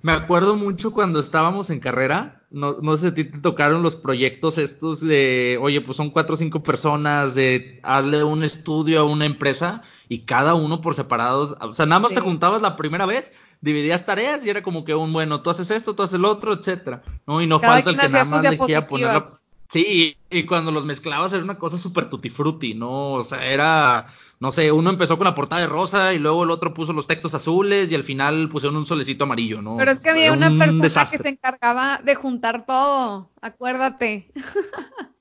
Me 0.02 0.14
acuerdo 0.14 0.56
mucho 0.56 0.92
cuando 0.92 1.20
estábamos 1.20 1.70
en 1.70 1.80
carrera, 1.80 2.42
no, 2.50 2.78
no 2.82 2.98
sé 2.98 3.10
si 3.10 3.24
te 3.24 3.40
tocaron 3.40 3.84
los 3.84 3.96
proyectos 3.96 4.58
estos 4.58 5.00
de, 5.02 5.60
oye, 5.62 5.82
pues 5.82 5.96
son 5.98 6.10
cuatro 6.10 6.34
o 6.34 6.38
cinco 6.38 6.64
personas, 6.64 7.36
de 7.36 7.80
hazle 7.84 8.24
un 8.24 8.44
estudio 8.44 9.00
a 9.00 9.04
una 9.04 9.26
empresa 9.26 9.84
y 10.10 10.20
cada 10.20 10.56
uno 10.56 10.82
por 10.82 10.96
separado, 10.96 11.56
o 11.62 11.76
sea, 11.76 11.86
nada 11.86 12.00
más 12.00 12.14
te 12.14 12.20
juntabas 12.20 12.62
la 12.62 12.76
primera 12.76 13.06
vez 13.06 13.34
dividías 13.62 14.06
tareas 14.06 14.46
y 14.46 14.50
era 14.50 14.64
como 14.64 14.84
que 14.84 14.96
un 14.96 15.14
bueno, 15.14 15.42
tú 15.42 15.52
haces 15.52 15.72
esto, 15.72 15.96
tú 15.96 16.04
haces 16.04 16.16
el 16.16 16.26
otro, 16.26 16.54
etcétera, 16.54 17.04
¿no? 17.28 17.42
Y 17.42 17.48
no 17.48 17.60
falta 17.60 17.92
el 17.92 17.98
que 17.98 18.10
nada 18.10 18.26
más 18.26 18.44
le 18.44 18.58
quiera 18.58 18.88
poner 18.88 19.24
Sí, 19.72 20.18
y 20.30 20.44
cuando 20.44 20.70
los 20.74 20.84
mezclabas 20.84 21.32
era 21.32 21.46
una 21.46 21.58
cosa 21.58 21.78
súper 21.78 22.10
tutti 22.10 22.30
frutti, 22.30 22.74
¿no? 22.74 23.14
O 23.14 23.24
sea, 23.24 23.46
era, 23.46 24.08
no 24.42 24.52
sé, 24.52 24.70
uno 24.74 24.90
empezó 24.90 25.18
con 25.18 25.24
la 25.24 25.34
portada 25.34 25.62
de 25.62 25.68
rosa 25.68 26.14
y 26.14 26.20
luego 26.20 26.44
el 26.44 26.52
otro 26.52 26.74
puso 26.74 26.92
los 26.92 27.08
textos 27.08 27.34
azules 27.36 27.90
y 27.90 27.96
al 27.96 28.04
final 28.04 28.50
pusieron 28.50 28.76
un 28.76 28.86
solecito 28.86 29.24
amarillo, 29.24 29.62
¿no? 29.62 29.78
Pero 29.78 29.92
es 29.92 30.02
que 30.02 30.10
había 30.10 30.34
una 30.34 30.50
persona 30.50 31.06
que 31.10 31.18
se 31.18 31.30
encargaba 31.30 32.02
de 32.04 32.16
juntar 32.16 32.66
todo, 32.66 33.32
acuérdate. 33.42 34.30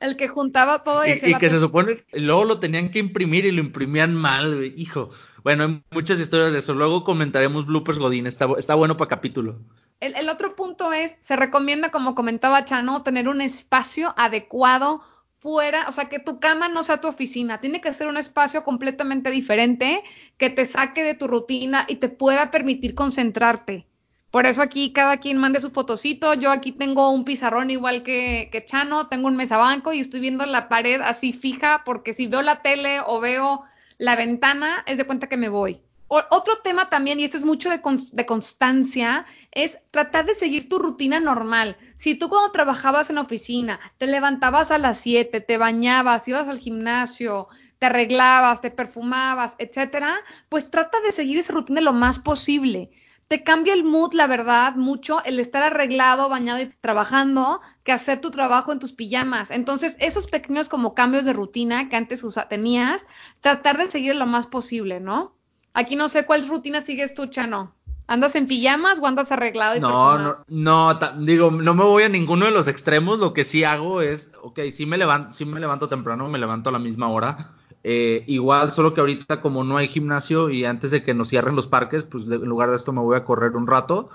el 0.00 0.18
que 0.18 0.28
juntaba 0.28 0.84
todo 0.84 1.06
y, 1.06 1.12
y, 1.12 1.30
y 1.30 1.34
que 1.36 1.48
se 1.48 1.58
supone, 1.58 1.96
luego 2.12 2.44
lo 2.44 2.60
tenían 2.60 2.90
que 2.90 2.98
imprimir 2.98 3.46
y 3.46 3.50
lo 3.50 3.62
imprimían 3.62 4.14
mal, 4.14 4.74
hijo. 4.76 5.08
Bueno, 5.46 5.62
hay 5.62 5.82
muchas 5.92 6.18
historias 6.18 6.52
de 6.52 6.58
eso. 6.58 6.74
Luego 6.74 7.04
comentaremos 7.04 7.66
bloopers 7.66 8.00
Godín. 8.00 8.26
Está, 8.26 8.48
está 8.58 8.74
bueno 8.74 8.96
para 8.96 9.08
capítulo. 9.08 9.60
El, 10.00 10.16
el, 10.16 10.28
otro 10.28 10.56
punto 10.56 10.65
es, 10.92 11.16
se 11.20 11.36
recomienda, 11.36 11.90
como 11.90 12.14
comentaba 12.14 12.64
Chano, 12.64 13.02
tener 13.02 13.28
un 13.28 13.40
espacio 13.40 14.14
adecuado 14.16 15.02
fuera, 15.38 15.86
o 15.88 15.92
sea, 15.92 16.08
que 16.08 16.18
tu 16.18 16.40
cama 16.40 16.68
no 16.68 16.82
sea 16.82 17.00
tu 17.00 17.08
oficina. 17.08 17.60
Tiene 17.60 17.80
que 17.80 17.92
ser 17.92 18.08
un 18.08 18.16
espacio 18.16 18.64
completamente 18.64 19.30
diferente 19.30 20.02
que 20.38 20.50
te 20.50 20.66
saque 20.66 21.02
de 21.02 21.14
tu 21.14 21.26
rutina 21.28 21.84
y 21.88 21.96
te 21.96 22.08
pueda 22.08 22.50
permitir 22.50 22.94
concentrarte. 22.94 23.86
Por 24.30 24.44
eso 24.46 24.60
aquí 24.60 24.92
cada 24.92 25.18
quien 25.18 25.38
mande 25.38 25.60
su 25.60 25.70
fotocito. 25.70 26.34
Yo 26.34 26.50
aquí 26.50 26.72
tengo 26.72 27.10
un 27.10 27.24
pizarrón 27.24 27.70
igual 27.70 28.02
que, 28.02 28.48
que 28.52 28.64
Chano, 28.64 29.08
tengo 29.08 29.28
un 29.28 29.36
mesabanco 29.36 29.92
y 29.92 30.00
estoy 30.00 30.20
viendo 30.20 30.44
la 30.46 30.68
pared 30.68 31.00
así 31.00 31.32
fija 31.32 31.82
porque 31.84 32.12
si 32.12 32.26
veo 32.26 32.42
la 32.42 32.60
tele 32.62 33.00
o 33.06 33.20
veo 33.20 33.62
la 33.98 34.16
ventana, 34.16 34.84
es 34.86 34.98
de 34.98 35.04
cuenta 35.04 35.28
que 35.28 35.36
me 35.36 35.48
voy. 35.48 35.80
Otro 36.08 36.58
tema 36.62 36.88
también, 36.88 37.18
y 37.18 37.24
este 37.24 37.36
es 37.36 37.44
mucho 37.44 37.68
de, 37.68 37.80
de, 38.12 38.26
constancia, 38.26 39.26
es 39.50 39.78
tratar 39.90 40.26
de 40.26 40.34
seguir 40.34 40.68
tu 40.68 40.78
rutina 40.78 41.20
normal. 41.20 41.76
Si 41.96 42.14
tú 42.14 42.28
cuando 42.28 42.52
trabajabas 42.52 43.10
en 43.10 43.18
oficina 43.18 43.80
te 43.98 44.06
levantabas 44.06 44.70
a 44.70 44.78
las 44.78 44.98
7, 44.98 45.40
te 45.40 45.58
bañabas, 45.58 46.28
ibas 46.28 46.48
al 46.48 46.58
gimnasio, 46.58 47.48
te 47.78 47.86
arreglabas, 47.86 48.60
te 48.60 48.70
perfumabas, 48.70 49.56
etcétera, 49.58 50.16
pues 50.48 50.70
trata 50.70 51.00
de 51.00 51.12
seguir 51.12 51.38
esa 51.38 51.52
rutina 51.52 51.80
lo 51.80 51.92
más 51.92 52.18
posible 52.18 52.90
te 53.28 53.42
cambia 53.42 53.74
el 53.74 53.82
mood, 53.82 54.12
la 54.14 54.26
verdad, 54.26 54.76
mucho 54.76 55.22
el 55.24 55.40
estar 55.40 55.62
arreglado, 55.62 56.28
bañado 56.28 56.60
y 56.60 56.72
trabajando 56.80 57.60
que 57.82 57.92
hacer 57.92 58.20
tu 58.20 58.30
trabajo 58.30 58.72
en 58.72 58.78
tus 58.78 58.92
pijamas. 58.92 59.50
Entonces, 59.50 59.96
esos 59.98 60.28
pequeños 60.28 60.68
como 60.68 60.94
cambios 60.94 61.24
de 61.24 61.32
rutina 61.32 61.88
que 61.88 61.96
antes 61.96 62.24
tenías, 62.48 63.04
tratar 63.40 63.78
de 63.78 63.88
seguir 63.88 64.14
lo 64.14 64.26
más 64.26 64.46
posible, 64.46 65.00
¿no? 65.00 65.35
Aquí 65.76 65.94
no 65.94 66.08
sé 66.08 66.24
cuál 66.24 66.48
rutina 66.48 66.80
sigues 66.80 67.14
tú, 67.14 67.26
Chano. 67.26 67.74
¿Andas 68.06 68.34
en 68.34 68.46
pijamas 68.46 68.98
o 68.98 69.06
andas 69.06 69.30
arreglado? 69.30 69.76
Y 69.76 69.80
no, 69.80 70.16
no, 70.18 70.36
no, 70.48 70.98
digo, 71.18 71.50
no 71.50 71.74
me 71.74 71.84
voy 71.84 72.04
a 72.04 72.08
ninguno 72.08 72.46
de 72.46 72.50
los 72.50 72.66
extremos. 72.66 73.18
Lo 73.18 73.34
que 73.34 73.44
sí 73.44 73.62
hago 73.62 74.00
es, 74.00 74.32
ok, 74.42 74.60
sí 74.72 74.86
me 74.86 74.96
levanto, 74.96 75.34
sí 75.34 75.44
me 75.44 75.60
levanto 75.60 75.88
temprano, 75.88 76.28
me 76.28 76.38
levanto 76.38 76.70
a 76.70 76.72
la 76.72 76.78
misma 76.78 77.08
hora 77.08 77.52
eh, 77.88 78.24
igual, 78.26 78.72
solo 78.72 78.94
que 78.94 79.00
ahorita 79.00 79.40
como 79.40 79.62
no 79.62 79.76
hay 79.76 79.86
gimnasio 79.86 80.50
y 80.50 80.64
antes 80.64 80.90
de 80.90 81.04
que 81.04 81.14
nos 81.14 81.28
cierren 81.28 81.54
los 81.54 81.68
parques, 81.68 82.04
pues 82.04 82.26
en 82.26 82.40
lugar 82.40 82.68
de 82.68 82.74
esto 82.74 82.92
me 82.92 83.00
voy 83.00 83.16
a 83.16 83.24
correr 83.24 83.54
un 83.54 83.68
rato 83.68 84.10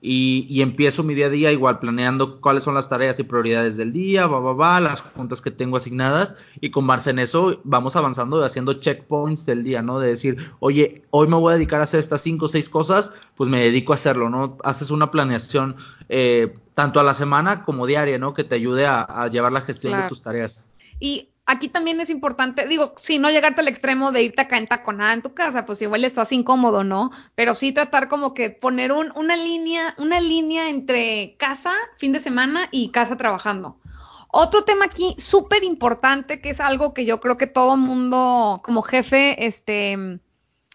y, 0.00 0.46
y, 0.48 0.62
empiezo 0.62 1.02
mi 1.02 1.14
día 1.14 1.26
a 1.26 1.30
día 1.30 1.52
igual 1.52 1.78
planeando 1.78 2.40
cuáles 2.40 2.64
son 2.64 2.74
las 2.74 2.88
tareas 2.88 3.18
y 3.18 3.22
prioridades 3.22 3.76
del 3.76 3.92
día, 3.92 4.26
va, 4.26 4.40
va, 4.40 4.52
va, 4.52 4.80
las 4.80 5.00
juntas 5.00 5.40
que 5.40 5.50
tengo 5.50 5.78
asignadas 5.78 6.36
y 6.60 6.70
con 6.70 6.86
base 6.86 7.10
en 7.10 7.18
eso 7.18 7.60
vamos 7.64 7.96
avanzando 7.96 8.44
haciendo 8.44 8.74
checkpoints 8.74 9.46
del 9.46 9.64
día, 9.64 9.82
¿no? 9.82 9.98
De 9.98 10.08
decir, 10.08 10.36
oye, 10.60 11.02
hoy 11.10 11.28
me 11.28 11.36
voy 11.36 11.52
a 11.52 11.56
dedicar 11.56 11.80
a 11.80 11.84
hacer 11.84 12.00
estas 12.00 12.20
cinco 12.20 12.44
o 12.44 12.48
seis 12.48 12.68
cosas, 12.68 13.14
pues 13.36 13.48
me 13.48 13.60
dedico 13.60 13.92
a 13.92 13.96
hacerlo, 13.96 14.28
¿no? 14.28 14.58
Haces 14.64 14.90
una 14.90 15.10
planeación 15.10 15.76
eh, 16.08 16.54
tanto 16.74 17.00
a 17.00 17.02
la 17.02 17.14
semana 17.14 17.64
como 17.64 17.86
diaria, 17.86 18.18
¿no? 18.18 18.34
Que 18.34 18.44
te 18.44 18.54
ayude 18.54 18.86
a, 18.86 19.00
a 19.00 19.28
llevar 19.28 19.52
la 19.52 19.62
gestión 19.62 19.92
claro. 19.92 20.04
de 20.04 20.08
tus 20.10 20.22
tareas. 20.22 20.68
Y 21.00 21.30
aquí 21.46 21.68
también 21.68 22.00
es 22.00 22.10
importante, 22.10 22.66
digo, 22.66 22.92
sí, 22.98 23.18
no 23.18 23.30
llegarte 23.30 23.60
al 23.60 23.68
extremo 23.68 24.12
de 24.12 24.22
irte 24.22 24.42
acá 24.42 24.58
en 24.58 24.66
taconada 24.66 25.14
en 25.14 25.22
tu 25.22 25.32
casa, 25.32 25.64
pues 25.64 25.80
igual 25.80 26.04
estás 26.04 26.32
incómodo, 26.32 26.84
¿no? 26.84 27.12
Pero 27.34 27.54
sí 27.54 27.72
tratar 27.72 28.08
como 28.08 28.34
que 28.34 28.50
poner 28.50 28.92
un, 28.92 29.12
una 29.14 29.36
línea, 29.36 29.94
una 29.98 30.20
línea 30.20 30.68
entre 30.68 31.36
casa, 31.38 31.72
fin 31.96 32.12
de 32.12 32.20
semana 32.20 32.68
y 32.72 32.90
casa 32.90 33.16
trabajando. 33.16 33.78
Otro 34.28 34.64
tema 34.64 34.86
aquí 34.86 35.14
súper 35.18 35.64
importante, 35.64 36.40
que 36.40 36.50
es 36.50 36.60
algo 36.60 36.92
que 36.92 37.06
yo 37.06 37.20
creo 37.20 37.36
que 37.36 37.46
todo 37.46 37.76
mundo 37.76 38.60
como 38.64 38.82
jefe, 38.82 39.46
este, 39.46 40.18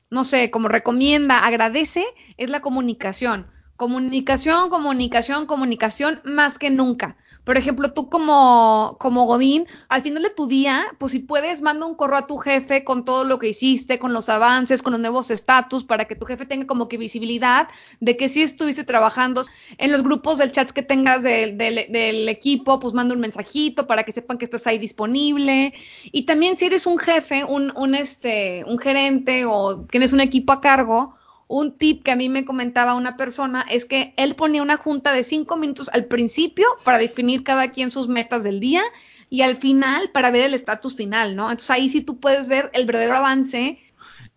no 0.09 0.23
sé, 0.23 0.49
como 0.51 0.69
recomienda, 0.69 1.45
agradece, 1.45 2.05
es 2.37 2.49
la 2.49 2.61
comunicación. 2.61 3.47
Comunicación, 3.75 4.69
comunicación, 4.69 5.47
comunicación 5.47 6.21
más 6.23 6.57
que 6.57 6.69
nunca. 6.69 7.17
Por 7.43 7.57
ejemplo, 7.57 7.91
tú 7.93 8.09
como, 8.09 8.97
como 8.99 9.25
Godín, 9.25 9.65
al 9.89 10.03
final 10.03 10.21
de 10.21 10.29
tu 10.29 10.47
día, 10.47 10.85
pues 10.99 11.11
si 11.13 11.19
puedes, 11.19 11.61
manda 11.61 11.87
un 11.87 11.95
correo 11.95 12.17
a 12.19 12.27
tu 12.27 12.37
jefe 12.37 12.83
con 12.83 13.03
todo 13.03 13.23
lo 13.23 13.39
que 13.39 13.49
hiciste, 13.49 13.97
con 13.97 14.13
los 14.13 14.29
avances, 14.29 14.83
con 14.83 14.93
los 14.93 15.01
nuevos 15.01 15.31
estatus, 15.31 15.83
para 15.83 16.05
que 16.05 16.15
tu 16.15 16.25
jefe 16.25 16.45
tenga 16.45 16.67
como 16.67 16.87
que 16.87 16.97
visibilidad 16.97 17.67
de 17.99 18.15
que 18.15 18.29
sí 18.29 18.43
estuviste 18.43 18.83
trabajando. 18.83 19.43
En 19.79 19.91
los 19.91 20.03
grupos 20.03 20.37
del 20.37 20.51
chat 20.51 20.69
que 20.69 20.83
tengas 20.83 21.23
de, 21.23 21.53
de, 21.53 21.87
del 21.89 22.29
equipo, 22.29 22.79
pues 22.79 22.93
manda 22.93 23.15
un 23.15 23.21
mensajito 23.21 23.87
para 23.87 24.03
que 24.03 24.11
sepan 24.11 24.37
que 24.37 24.45
estás 24.45 24.67
ahí 24.67 24.77
disponible. 24.77 25.73
Y 26.11 26.23
también 26.23 26.57
si 26.57 26.65
eres 26.65 26.85
un 26.85 26.99
jefe, 26.99 27.43
un, 27.43 27.73
un, 27.75 27.95
este, 27.95 28.63
un 28.67 28.77
gerente 28.77 29.45
o 29.45 29.81
tienes 29.89 30.13
un 30.13 30.21
equipo 30.21 30.53
a 30.53 30.61
cargo, 30.61 31.15
un 31.51 31.77
tip 31.77 32.03
que 32.03 32.11
a 32.11 32.15
mí 32.15 32.29
me 32.29 32.45
comentaba 32.45 32.95
una 32.95 33.17
persona 33.17 33.65
es 33.69 33.85
que 33.85 34.13
él 34.15 34.35
ponía 34.35 34.61
una 34.61 34.77
junta 34.77 35.11
de 35.11 35.23
cinco 35.23 35.57
minutos 35.57 35.89
al 35.89 36.05
principio 36.05 36.65
para 36.85 36.97
definir 36.97 37.43
cada 37.43 37.71
quien 37.71 37.91
sus 37.91 38.07
metas 38.07 38.43
del 38.43 38.61
día 38.61 38.83
y 39.29 39.41
al 39.41 39.57
final 39.57 40.11
para 40.11 40.31
ver 40.31 40.45
el 40.45 40.53
estatus 40.53 40.95
final, 40.95 41.35
¿no? 41.35 41.51
Entonces 41.51 41.69
ahí 41.71 41.89
sí 41.89 42.01
tú 42.01 42.19
puedes 42.19 42.47
ver 42.47 42.71
el 42.73 42.85
verdadero 42.85 43.17
avance. 43.17 43.79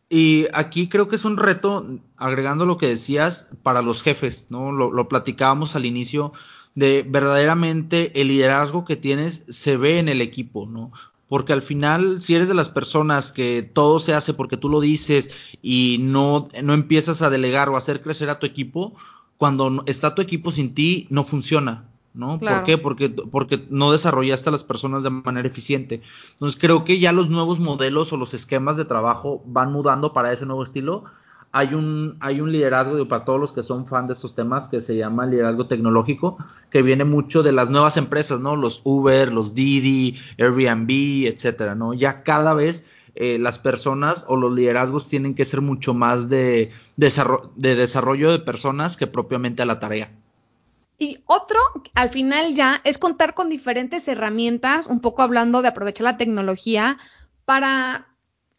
Y 0.08 0.46
aquí 0.52 0.88
creo 0.88 1.08
que 1.08 1.16
es 1.16 1.24
un 1.24 1.36
reto, 1.36 2.00
agregando 2.16 2.66
lo 2.66 2.78
que 2.78 2.88
decías, 2.88 3.50
para 3.62 3.80
los 3.80 4.02
jefes, 4.02 4.48
¿no? 4.50 4.72
Lo, 4.72 4.92
lo 4.92 5.08
platicábamos 5.08 5.76
al 5.76 5.86
inicio, 5.86 6.32
de 6.74 7.04
verdaderamente 7.08 8.20
el 8.20 8.28
liderazgo 8.28 8.84
que 8.84 8.96
tienes 8.96 9.44
se 9.48 9.76
ve 9.76 10.00
en 10.00 10.08
el 10.08 10.20
equipo, 10.20 10.66
¿no? 10.66 10.92
Porque 11.34 11.52
al 11.52 11.62
final, 11.62 12.22
si 12.22 12.36
eres 12.36 12.46
de 12.46 12.54
las 12.54 12.68
personas 12.68 13.32
que 13.32 13.62
todo 13.62 13.98
se 13.98 14.14
hace 14.14 14.34
porque 14.34 14.56
tú 14.56 14.68
lo 14.68 14.78
dices 14.78 15.30
y 15.62 15.96
no, 16.00 16.48
no 16.62 16.74
empiezas 16.74 17.22
a 17.22 17.28
delegar 17.28 17.68
o 17.68 17.74
a 17.74 17.78
hacer 17.78 18.02
crecer 18.02 18.30
a 18.30 18.38
tu 18.38 18.46
equipo, 18.46 18.94
cuando 19.36 19.82
está 19.86 20.14
tu 20.14 20.22
equipo 20.22 20.52
sin 20.52 20.76
ti, 20.76 21.08
no 21.10 21.24
funciona. 21.24 21.88
¿no? 22.12 22.38
Claro. 22.38 22.58
¿Por 22.58 22.64
qué? 22.66 22.78
Porque, 22.78 23.08
porque 23.08 23.66
no 23.68 23.90
desarrollaste 23.90 24.48
a 24.48 24.52
las 24.52 24.62
personas 24.62 25.02
de 25.02 25.10
manera 25.10 25.48
eficiente. 25.48 26.02
Entonces 26.30 26.60
creo 26.60 26.84
que 26.84 27.00
ya 27.00 27.10
los 27.10 27.28
nuevos 27.30 27.58
modelos 27.58 28.12
o 28.12 28.16
los 28.16 28.32
esquemas 28.32 28.76
de 28.76 28.84
trabajo 28.84 29.42
van 29.44 29.72
mudando 29.72 30.12
para 30.12 30.32
ese 30.32 30.46
nuevo 30.46 30.62
estilo. 30.62 31.02
Hay 31.56 31.72
un, 31.72 32.16
hay 32.18 32.40
un 32.40 32.50
liderazgo, 32.50 32.96
digo, 32.96 33.06
para 33.06 33.24
todos 33.24 33.38
los 33.40 33.52
que 33.52 33.62
son 33.62 33.86
fan 33.86 34.08
de 34.08 34.14
estos 34.14 34.34
temas, 34.34 34.66
que 34.66 34.80
se 34.80 34.96
llama 34.96 35.24
liderazgo 35.24 35.68
tecnológico, 35.68 36.36
que 36.68 36.82
viene 36.82 37.04
mucho 37.04 37.44
de 37.44 37.52
las 37.52 37.70
nuevas 37.70 37.96
empresas, 37.96 38.40
¿no? 38.40 38.56
Los 38.56 38.80
Uber, 38.82 39.32
los 39.32 39.54
Didi, 39.54 40.18
Airbnb, 40.36 41.28
etcétera, 41.28 41.76
¿no? 41.76 41.94
Ya 41.94 42.24
cada 42.24 42.54
vez 42.54 42.92
eh, 43.14 43.38
las 43.38 43.60
personas 43.60 44.24
o 44.26 44.36
los 44.36 44.52
liderazgos 44.56 45.06
tienen 45.06 45.36
que 45.36 45.44
ser 45.44 45.60
mucho 45.60 45.94
más 45.94 46.28
de, 46.28 46.72
desarro 46.96 47.52
de 47.54 47.76
desarrollo 47.76 48.32
de 48.32 48.40
personas 48.40 48.96
que 48.96 49.06
propiamente 49.06 49.62
a 49.62 49.66
la 49.66 49.78
tarea. 49.78 50.10
Y 50.98 51.22
otro, 51.26 51.60
al 51.94 52.10
final 52.10 52.56
ya, 52.56 52.80
es 52.82 52.98
contar 52.98 53.34
con 53.34 53.48
diferentes 53.48 54.08
herramientas, 54.08 54.88
un 54.88 55.00
poco 55.00 55.22
hablando 55.22 55.62
de 55.62 55.68
aprovechar 55.68 56.04
la 56.04 56.16
tecnología 56.16 56.98
para 57.44 58.08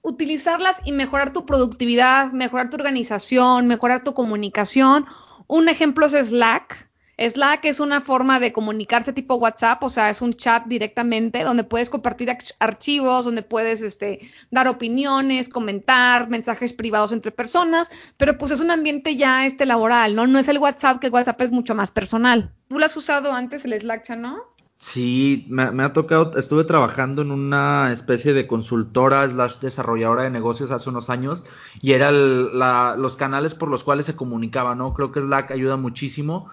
utilizarlas 0.06 0.82
y 0.86 0.92
mejorar 0.92 1.34
tu 1.34 1.46
productividad, 1.46 2.32
mejorar 2.32 2.70
tu 2.70 2.78
organización, 2.78 3.68
mejorar 3.68 4.04
tu 4.04 4.14
comunicación. 4.14 5.06
Un 5.48 5.68
ejemplo 5.68 6.06
es 6.06 6.14
Slack. 6.14 6.90
Slack 7.18 7.64
es 7.66 7.80
una 7.80 8.02
forma 8.02 8.40
de 8.42 8.52
comunicarse 8.52 9.14
tipo 9.14 9.36
WhatsApp, 9.36 9.82
o 9.84 9.90
sea, 9.90 10.10
es 10.10 10.22
un 10.22 10.34
chat 10.34 10.66
directamente 10.66 11.44
donde 11.44 11.64
puedes 11.64 11.90
compartir 11.90 12.30
archivos, 12.60 13.24
donde 13.24 13.42
puedes 13.42 13.82
este, 13.82 14.30
dar 14.52 14.68
opiniones, 14.68 15.48
comentar, 15.48 16.30
mensajes 16.30 16.74
privados 16.74 17.14
entre 17.14 17.32
personas, 17.32 17.90
pero 18.18 18.38
pues 18.38 18.52
es 18.52 18.60
un 18.60 18.70
ambiente 18.70 19.16
ya 19.16 19.46
este 19.46 19.66
laboral, 19.66 20.14
¿no? 20.14 20.28
No 20.28 20.40
es 20.40 20.50
el 20.50 20.58
WhatsApp, 20.58 21.00
que 21.00 21.08
el 21.08 21.14
WhatsApp 21.14 21.42
es 21.42 21.52
mucho 21.52 21.74
más 21.74 21.90
personal. 21.90 22.52
¿Tú 22.68 22.80
lo 22.80 22.86
has 22.86 22.98
usado 22.98 23.32
antes 23.32 23.64
el 23.64 23.80
Slack, 23.80 24.10
no? 24.10 24.55
Sí, 24.78 25.48
me, 25.50 25.84
ha 25.84 25.94
tocado, 25.94 26.38
estuve 26.38 26.66
trabajando 26.66 27.22
en 27.22 27.32
una 27.32 27.92
especie 27.94 28.34
de 28.34 28.46
consultora 28.46 29.26
slash 29.28 29.60
desarrolladora 29.60 30.24
de 30.24 30.30
negocios 30.30 30.70
hace 30.72 30.90
unos 30.90 31.10
años 31.10 31.44
y 31.82 31.94
era 31.94 32.12
los 32.12 33.16
canales 33.16 33.56
por 33.56 33.70
los 33.70 33.84
cuales 33.86 34.06
se 34.06 34.16
comunicaba, 34.16 34.76
¿no? 34.76 34.94
Creo 34.94 35.12
que 35.12 35.22
Slack 35.22 35.52
ayuda 35.52 35.78
muchísimo. 35.78 36.50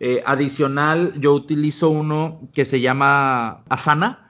Eh, 0.00 0.22
adicional, 0.26 1.14
yo 1.20 1.32
utilizo 1.32 1.90
uno 1.90 2.40
que 2.54 2.64
se 2.64 2.80
llama 2.80 3.62
Asana. 3.68 4.29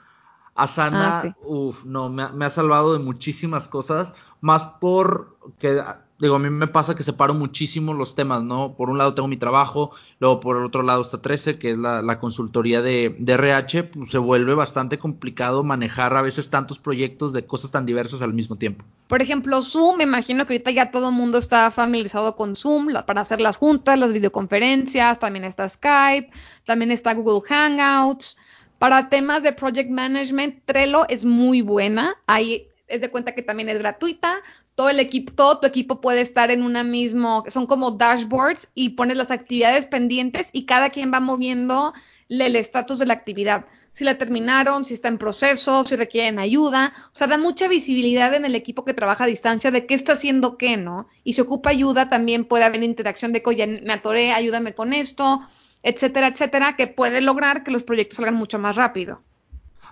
Asana, 0.63 1.19
ah, 1.19 1.23
sí. 1.23 1.33
uff, 1.45 1.85
no, 1.85 2.09
me, 2.09 2.29
me, 2.31 2.45
ha 2.45 2.51
salvado 2.51 2.93
de 2.93 2.99
muchísimas 2.99 3.69
cosas, 3.69 4.13
más 4.41 4.65
por 4.67 5.37
que, 5.59 5.83
digo, 6.21 6.37
a 6.37 6.39
mí 6.39 6.51
me 6.51 6.67
pasa 6.67 6.95
que 6.95 7.03
separo 7.03 7.35
muchísimo 7.35 7.95
los 7.95 8.15
temas, 8.15 8.43
¿no? 8.43 8.75
Por 8.77 8.91
un 8.91 8.99
lado 8.99 9.15
tengo 9.15 9.27
mi 9.27 9.37
trabajo, 9.37 9.91
luego 10.19 10.41
por 10.41 10.59
el 10.59 10.65
otro 10.65 10.83
lado 10.83 11.01
está 11.01 11.23
13, 11.23 11.59
que 11.59 11.71
es 11.71 11.79
la, 11.79 12.03
la 12.03 12.21
consultoría 12.21 12.83
de, 12.83 13.17
de 13.19 13.33
RH, 13.33 13.85
pues 13.85 14.11
se 14.11 14.19
vuelve 14.19 14.55
bastante 14.55 14.99
complicado 14.99 15.65
manejar 15.65 16.17
a 16.17 16.23
veces 16.23 16.51
tantos 16.51 16.79
proyectos 16.79 17.33
de 17.33 17.47
cosas 17.47 17.71
tan 17.71 17.87
diversas 17.87 18.23
al 18.23 18.35
mismo 18.35 18.57
tiempo. 18.57 18.85
Por 19.09 19.23
ejemplo, 19.23 19.63
Zoom, 19.63 19.97
me 19.97 20.05
imagino 20.05 20.47
que 20.47 20.55
ahorita 20.55 20.71
ya 20.71 20.91
todo 20.91 21.09
el 21.09 21.15
mundo 21.15 21.39
está 21.39 21.71
familiarizado 21.71 22.37
con 22.37 22.55
Zoom 22.55 22.89
para 23.07 23.23
hacer 23.23 23.41
las 23.41 23.57
juntas, 23.57 23.99
las 23.99 24.13
videoconferencias, 24.13 25.19
también 25.19 25.45
está 25.45 25.69
Skype, 25.69 26.31
también 26.65 26.91
está 26.91 27.15
Google 27.15 27.41
Hangouts. 27.49 28.37
Para 28.81 29.11
temas 29.11 29.43
de 29.43 29.53
project 29.53 29.91
management, 29.91 30.65
Trello 30.65 31.07
es 31.11 31.23
muy 31.23 31.61
buena. 31.61 32.17
Ahí 32.27 32.67
es 32.89 33.03
de 33.03 33.11
cuenta 33.11 33.35
que 33.35 33.43
también 33.43 33.69
es 33.69 33.79
gratuita. 33.79 34.39
Todo 34.75 34.89
el 34.89 35.01
equipo, 35.01 35.35
todo 35.35 35.61
tu 35.61 35.67
equipo 35.67 36.01
puede 36.01 36.23
estar 36.23 36.51
en 36.51 36.63
una 36.63 36.83
mismo, 36.83 37.45
son 37.49 37.67
como 37.67 37.91
dashboards 37.91 38.69
y 38.75 38.89
pones 38.91 39.19
las 39.19 39.31
actividades 39.31 39.85
pendientes 39.85 40.49
y 40.55 40.65
cada 40.65 40.89
quien 40.89 41.13
va 41.13 41.21
moviendo 41.21 41.93
el 42.31 42.57
estatus 42.57 42.99
de 42.99 43.05
la 43.05 43.13
actividad. 43.13 43.67
Si 43.93 44.03
la 44.03 44.17
terminaron, 44.17 44.83
si 44.87 44.95
está 44.95 45.09
en 45.09 45.19
proceso, 45.19 45.85
si 45.85 45.95
requieren 45.95 46.39
ayuda. 46.39 46.95
O 47.09 47.15
sea, 47.15 47.27
da 47.27 47.37
mucha 47.37 47.69
visibilidad 47.69 48.33
en 48.33 48.47
el 48.47 48.55
equipo 48.55 48.87
que 48.87 48.95
trabaja 48.95 49.25
a 49.25 49.27
distancia 49.27 49.71
de 49.71 49.85
qué 49.85 49.93
está 49.93 50.15
haciendo 50.15 50.57
qué, 50.57 50.79
¿no? 50.79 51.07
Y 51.23 51.35
si 51.35 51.43
ocupa 51.43 51.69
ayuda, 51.69 52.09
también 52.09 52.47
puede 52.47 52.65
haber 52.65 52.83
interacción 52.83 53.35
de 53.35 53.43
que, 53.43 53.51
oye, 53.51 53.67
me 53.85 53.93
atoré, 53.93 54.33
ayúdame 54.33 54.75
con 54.75 54.95
esto, 54.95 55.43
etcétera, 55.83 56.29
etcétera, 56.29 56.77
que 56.77 56.87
puede 56.87 57.21
lograr 57.21 57.65
que 57.65 57.71
los 57.71 57.83
proyectos 57.83 58.17
salgan 58.17 58.35
mucho 58.35 58.59
más 58.59 58.77
rápido. 58.77 59.21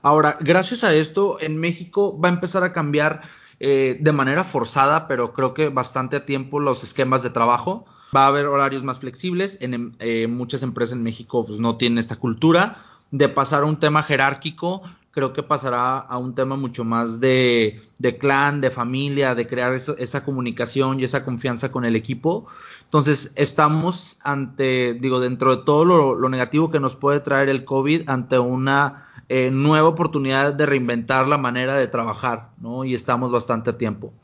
Ahora, 0.02 0.36
gracias 0.40 0.84
a 0.84 0.94
esto, 0.94 1.38
en 1.40 1.58
México 1.58 2.18
va 2.18 2.28
a 2.28 2.32
empezar 2.32 2.62
a 2.62 2.72
cambiar 2.72 3.22
eh, 3.60 3.96
de 4.00 4.12
manera 4.12 4.44
forzada, 4.44 5.08
pero 5.08 5.32
creo 5.32 5.54
que 5.54 5.68
bastante 5.68 6.16
a 6.16 6.24
tiempo 6.24 6.60
los 6.60 6.84
esquemas 6.84 7.22
de 7.22 7.30
trabajo. 7.30 7.84
Va 8.14 8.24
a 8.24 8.28
haber 8.28 8.46
horarios 8.46 8.84
más 8.84 9.00
flexibles. 9.00 9.58
En 9.60 9.96
eh, 9.98 10.28
muchas 10.28 10.62
empresas 10.62 10.96
en 10.96 11.02
México 11.02 11.44
pues, 11.44 11.58
no 11.58 11.76
tienen 11.76 11.98
esta 11.98 12.16
cultura 12.16 12.78
de 13.10 13.28
pasar 13.28 13.64
a 13.64 13.66
un 13.66 13.80
tema 13.80 14.02
jerárquico. 14.02 14.82
Creo 15.10 15.32
que 15.32 15.42
pasará 15.42 15.98
a 15.98 16.16
un 16.16 16.34
tema 16.34 16.56
mucho 16.56 16.84
más 16.84 17.18
de, 17.18 17.80
de 17.98 18.16
clan, 18.18 18.60
de 18.60 18.70
familia, 18.70 19.34
de 19.34 19.48
crear 19.48 19.74
esa 19.74 20.24
comunicación 20.24 21.00
y 21.00 21.04
esa 21.04 21.24
confianza 21.24 21.72
con 21.72 21.84
el 21.84 21.96
equipo. 21.96 22.46
Entonces, 22.88 23.34
estamos 23.36 24.18
ante, 24.24 24.94
digo, 24.94 25.20
dentro 25.20 25.54
de 25.54 25.62
todo 25.62 25.84
lo, 25.84 26.28
negativo 26.30 26.70
que 26.70 26.80
nos 26.80 26.96
puede 26.96 27.20
traer 27.20 27.50
el 27.50 27.62
COVID, 27.62 28.08
ante 28.08 28.38
una 28.38 29.06
eh, 29.28 29.50
nueva 29.50 29.88
oportunidad 29.88 30.54
de 30.54 30.64
reinventar 30.64 31.28
la 31.28 31.36
manera 31.36 31.74
de 31.74 31.86
trabajar, 31.86 32.48
¿no? 32.58 32.84
Y 32.84 32.94
estamos 32.94 33.30
bastante 33.30 33.68
a 33.68 33.76
tiempo. 33.76 34.14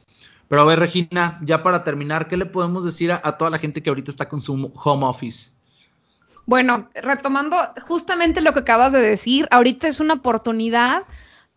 Pero 0.48 0.62
a 0.62 0.64
ver, 0.64 0.78
Regina, 0.78 1.38
ya 1.42 1.62
para 1.62 1.84
terminar, 1.84 2.26
¿qué 2.26 2.38
le 2.38 2.46
podemos 2.46 2.86
decir 2.86 3.12
a 3.12 3.36
toda 3.36 3.50
la 3.50 3.58
gente 3.58 3.82
que 3.82 3.90
ahorita 3.90 4.10
está 4.10 4.30
con 4.30 4.40
su 4.40 4.72
home 4.74 5.04
office? 5.04 5.52
Bueno, 6.46 6.88
retomando 6.94 7.56
justamente 7.86 8.40
lo 8.40 8.54
que 8.54 8.60
acabas 8.60 8.92
de 8.92 9.00
decir, 9.00 9.46
ahorita 9.50 9.88
es 9.88 10.00
una 10.00 10.14
oportunidad 10.14 11.02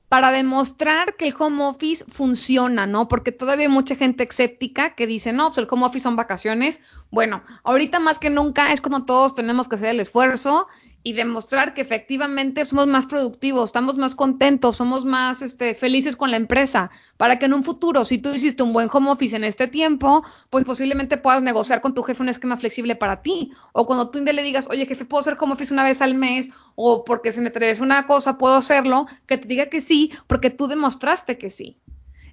para 0.10 0.32
demostrar 0.32 1.16
que 1.16 1.28
el 1.28 1.36
home 1.38 1.64
office 1.66 2.06
funciona, 2.10 2.88
¿no? 2.88 3.08
Porque 3.08 3.32
todavía 3.32 3.68
hay 3.68 3.72
mucha 3.72 3.96
gente 3.96 4.24
escéptica 4.24 4.96
que 4.96 5.06
dice, 5.06 5.34
no, 5.34 5.48
pues 5.48 5.58
el 5.58 5.68
home 5.70 5.86
office 5.86 6.04
son 6.04 6.16
vacaciones. 6.16 6.82
Bueno, 7.12 7.44
ahorita 7.64 8.00
más 8.00 8.18
que 8.18 8.30
nunca 8.30 8.72
es 8.72 8.80
cuando 8.80 9.06
todos 9.06 9.36
tenemos 9.36 9.68
que 9.68 9.76
hacer 9.76 9.90
el 9.90 10.00
esfuerzo 10.00 10.68
y 11.08 11.14
demostrar 11.14 11.74
que 11.74 11.80
efectivamente 11.80 12.66
somos 12.66 12.86
más 12.86 13.06
productivos, 13.06 13.70
estamos 13.70 13.98
más 13.98 14.14
contentos, 14.14 14.76
somos 14.76 15.06
más 15.06 15.42
este, 15.42 15.74
felices 15.74 16.18
con 16.18 16.32
la 16.32 16.36
empresa, 16.36 16.92
para 17.16 17.40
que 17.40 17.46
en 17.46 17.54
un 17.54 17.64
futuro, 17.64 18.04
si 18.04 18.18
tú 18.18 18.34
hiciste 18.34 18.62
un 18.62 18.74
buen 18.74 18.90
home 18.92 19.10
office 19.10 19.34
en 19.34 19.46
este 19.46 19.68
tiempo, 19.68 20.26
pues 20.50 20.66
posiblemente 20.66 21.16
puedas 21.16 21.42
negociar 21.42 21.80
con 21.80 21.94
tu 21.94 22.04
jefe 22.04 22.22
un 22.22 22.28
esquema 22.28 22.58
flexible 22.58 22.98
para 22.98 23.22
ti. 23.22 23.54
O 23.72 23.86
cuando 23.86 24.10
tú 24.10 24.20
le 24.22 24.44
digas, 24.44 24.68
oye 24.70 24.86
jefe, 24.86 25.06
¿puedo 25.06 25.22
hacer 25.22 25.38
home 25.40 25.54
office 25.54 25.74
una 25.74 25.86
vez 25.86 26.02
al 26.02 26.14
mes? 26.14 26.50
O 26.76 27.06
porque 27.06 27.32
se 27.32 27.40
me 27.40 27.52
traes 27.52 27.80
una 27.80 28.06
cosa, 28.06 28.38
¿puedo 28.38 28.56
hacerlo? 28.56 29.08
Que 29.28 29.38
te 29.38 29.48
diga 29.48 29.68
que 29.68 29.80
sí, 29.80 30.12
porque 30.28 30.50
tú 30.50 30.68
demostraste 30.68 31.38
que 31.38 31.50
sí. 31.50 31.78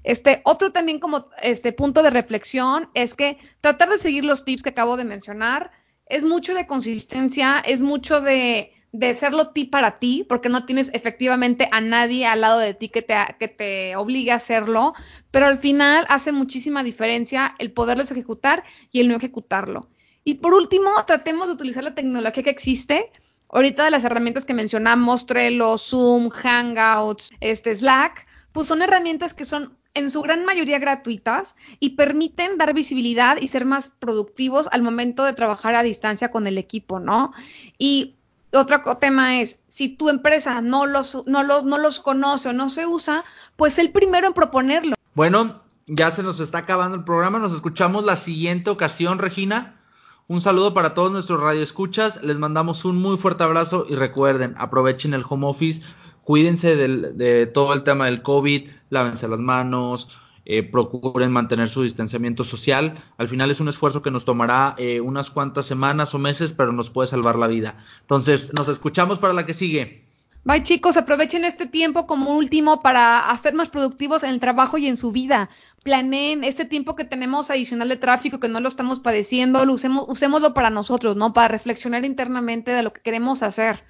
Este, 0.02 0.42
otro 0.42 0.72
también 0.72 0.98
como 0.98 1.28
este 1.40 1.72
punto 1.72 2.02
de 2.02 2.10
reflexión 2.10 2.88
es 2.94 3.14
que 3.14 3.38
tratar 3.60 3.90
de 3.90 3.98
seguir 3.98 4.24
los 4.24 4.44
tips 4.44 4.64
que 4.64 4.70
acabo 4.70 4.96
de 4.96 5.04
mencionar, 5.04 5.70
es 6.14 6.22
mucho 6.22 6.54
de 6.54 6.66
consistencia, 6.68 7.58
es 7.58 7.82
mucho 7.82 8.20
de, 8.20 8.72
de 8.92 9.16
serlo 9.16 9.48
ti 9.48 9.64
para 9.64 9.98
ti, 9.98 10.24
porque 10.28 10.48
no 10.48 10.64
tienes 10.64 10.92
efectivamente 10.94 11.68
a 11.72 11.80
nadie 11.80 12.24
al 12.24 12.42
lado 12.42 12.60
de 12.60 12.72
ti 12.72 12.88
que 12.88 13.02
te, 13.02 13.16
que 13.40 13.48
te 13.48 13.96
obligue 13.96 14.30
a 14.30 14.36
hacerlo, 14.36 14.94
pero 15.32 15.46
al 15.46 15.58
final 15.58 16.06
hace 16.08 16.30
muchísima 16.30 16.84
diferencia 16.84 17.56
el 17.58 17.72
poderlos 17.72 18.12
ejecutar 18.12 18.62
y 18.92 19.00
el 19.00 19.08
no 19.08 19.16
ejecutarlo. 19.16 19.88
Y 20.22 20.34
por 20.34 20.54
último, 20.54 20.90
tratemos 21.04 21.48
de 21.48 21.54
utilizar 21.54 21.82
la 21.82 21.96
tecnología 21.96 22.44
que 22.44 22.50
existe. 22.50 23.10
Ahorita 23.48 23.84
de 23.84 23.90
las 23.90 24.04
herramientas 24.04 24.44
que 24.44 24.54
mencionamos, 24.54 25.26
Trello, 25.26 25.76
Zoom, 25.78 26.30
Hangouts, 26.30 27.30
este 27.40 27.74
Slack, 27.74 28.24
pues 28.52 28.68
son 28.68 28.82
herramientas 28.82 29.34
que 29.34 29.44
son 29.44 29.76
en 29.94 30.10
su 30.10 30.22
gran 30.22 30.44
mayoría 30.44 30.78
gratuitas 30.78 31.56
y 31.80 31.90
permiten 31.90 32.58
dar 32.58 32.74
visibilidad 32.74 33.36
y 33.40 33.48
ser 33.48 33.64
más 33.64 33.90
productivos 33.90 34.68
al 34.72 34.82
momento 34.82 35.24
de 35.24 35.32
trabajar 35.32 35.74
a 35.76 35.82
distancia 35.82 36.30
con 36.30 36.46
el 36.46 36.58
equipo, 36.58 36.98
¿no? 36.98 37.32
Y 37.78 38.16
otro 38.52 38.82
tema 38.98 39.40
es, 39.40 39.58
si 39.68 39.88
tu 39.88 40.08
empresa 40.08 40.60
no 40.60 40.86
los, 40.86 41.26
no 41.26 41.42
los, 41.42 41.64
no 41.64 41.78
los 41.78 42.00
conoce 42.00 42.50
o 42.50 42.52
no 42.52 42.68
se 42.68 42.86
usa, 42.86 43.24
pues 43.56 43.78
el 43.78 43.90
primero 43.90 44.26
en 44.26 44.34
proponerlo. 44.34 44.94
Bueno, 45.14 45.62
ya 45.86 46.10
se 46.10 46.22
nos 46.22 46.40
está 46.40 46.58
acabando 46.58 46.96
el 46.96 47.04
programa, 47.04 47.38
nos 47.38 47.54
escuchamos 47.54 48.04
la 48.04 48.16
siguiente 48.16 48.70
ocasión, 48.70 49.18
Regina. 49.18 49.80
Un 50.26 50.40
saludo 50.40 50.72
para 50.72 50.94
todos 50.94 51.12
nuestros 51.12 51.40
radioescuchas, 51.40 52.22
les 52.22 52.38
mandamos 52.38 52.84
un 52.86 52.96
muy 52.96 53.18
fuerte 53.18 53.44
abrazo 53.44 53.86
y 53.88 53.94
recuerden, 53.94 54.54
aprovechen 54.56 55.12
el 55.12 55.24
home 55.28 55.46
office 55.46 55.82
cuídense 56.24 56.76
de 56.76 57.46
todo 57.46 57.74
el 57.74 57.82
tema 57.82 58.06
del 58.06 58.22
COVID, 58.22 58.68
lávense 58.90 59.28
las 59.28 59.40
manos, 59.40 60.20
eh, 60.46 60.62
procuren 60.62 61.32
mantener 61.32 61.70
su 61.70 61.82
distanciamiento 61.82 62.44
social. 62.44 62.94
Al 63.16 63.28
final 63.28 63.50
es 63.50 63.60
un 63.60 63.68
esfuerzo 63.68 64.02
que 64.02 64.10
nos 64.10 64.26
tomará 64.26 64.74
eh, 64.76 65.00
unas 65.00 65.30
cuantas 65.30 65.64
semanas 65.64 66.14
o 66.14 66.18
meses, 66.18 66.52
pero 66.52 66.72
nos 66.72 66.90
puede 66.90 67.08
salvar 67.08 67.36
la 67.36 67.46
vida. 67.46 67.78
Entonces, 68.02 68.52
nos 68.52 68.68
escuchamos 68.68 69.18
para 69.18 69.32
la 69.32 69.46
que 69.46 69.54
sigue. 69.54 70.02
Bye 70.46 70.62
chicos, 70.62 70.98
aprovechen 70.98 71.46
este 71.46 71.64
tiempo 71.64 72.06
como 72.06 72.36
último 72.36 72.80
para 72.80 73.20
hacer 73.20 73.54
más 73.54 73.70
productivos 73.70 74.22
en 74.22 74.28
el 74.28 74.40
trabajo 74.40 74.76
y 74.76 74.86
en 74.86 74.98
su 74.98 75.10
vida. 75.10 75.48
Planeen 75.82 76.44
este 76.44 76.66
tiempo 76.66 76.94
que 76.94 77.04
tenemos 77.04 77.50
adicional 77.50 77.88
de 77.88 77.96
tráfico, 77.96 78.40
que 78.40 78.50
no 78.50 78.60
lo 78.60 78.68
estamos 78.68 79.00
padeciendo, 79.00 79.64
lo 79.64 79.72
usemos, 79.72 80.04
usémoslo 80.06 80.52
para 80.52 80.68
nosotros, 80.68 81.16
¿no? 81.16 81.32
Para 81.32 81.48
reflexionar 81.48 82.04
internamente 82.04 82.72
de 82.72 82.82
lo 82.82 82.92
que 82.92 83.00
queremos 83.00 83.42
hacer. 83.42 83.82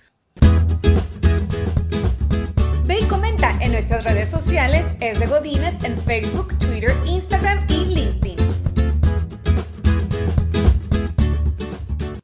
Y 3.00 3.04
comenta 3.06 3.56
en 3.60 3.72
nuestras 3.72 4.04
redes 4.04 4.30
sociales, 4.30 4.86
es 5.00 5.18
de 5.18 5.26
Godínez, 5.26 5.74
en 5.82 5.98
Facebook, 6.00 6.56
Twitter, 6.58 6.94
Instagram 7.04 7.66
y 7.68 7.84
LinkedIn. 7.86 8.23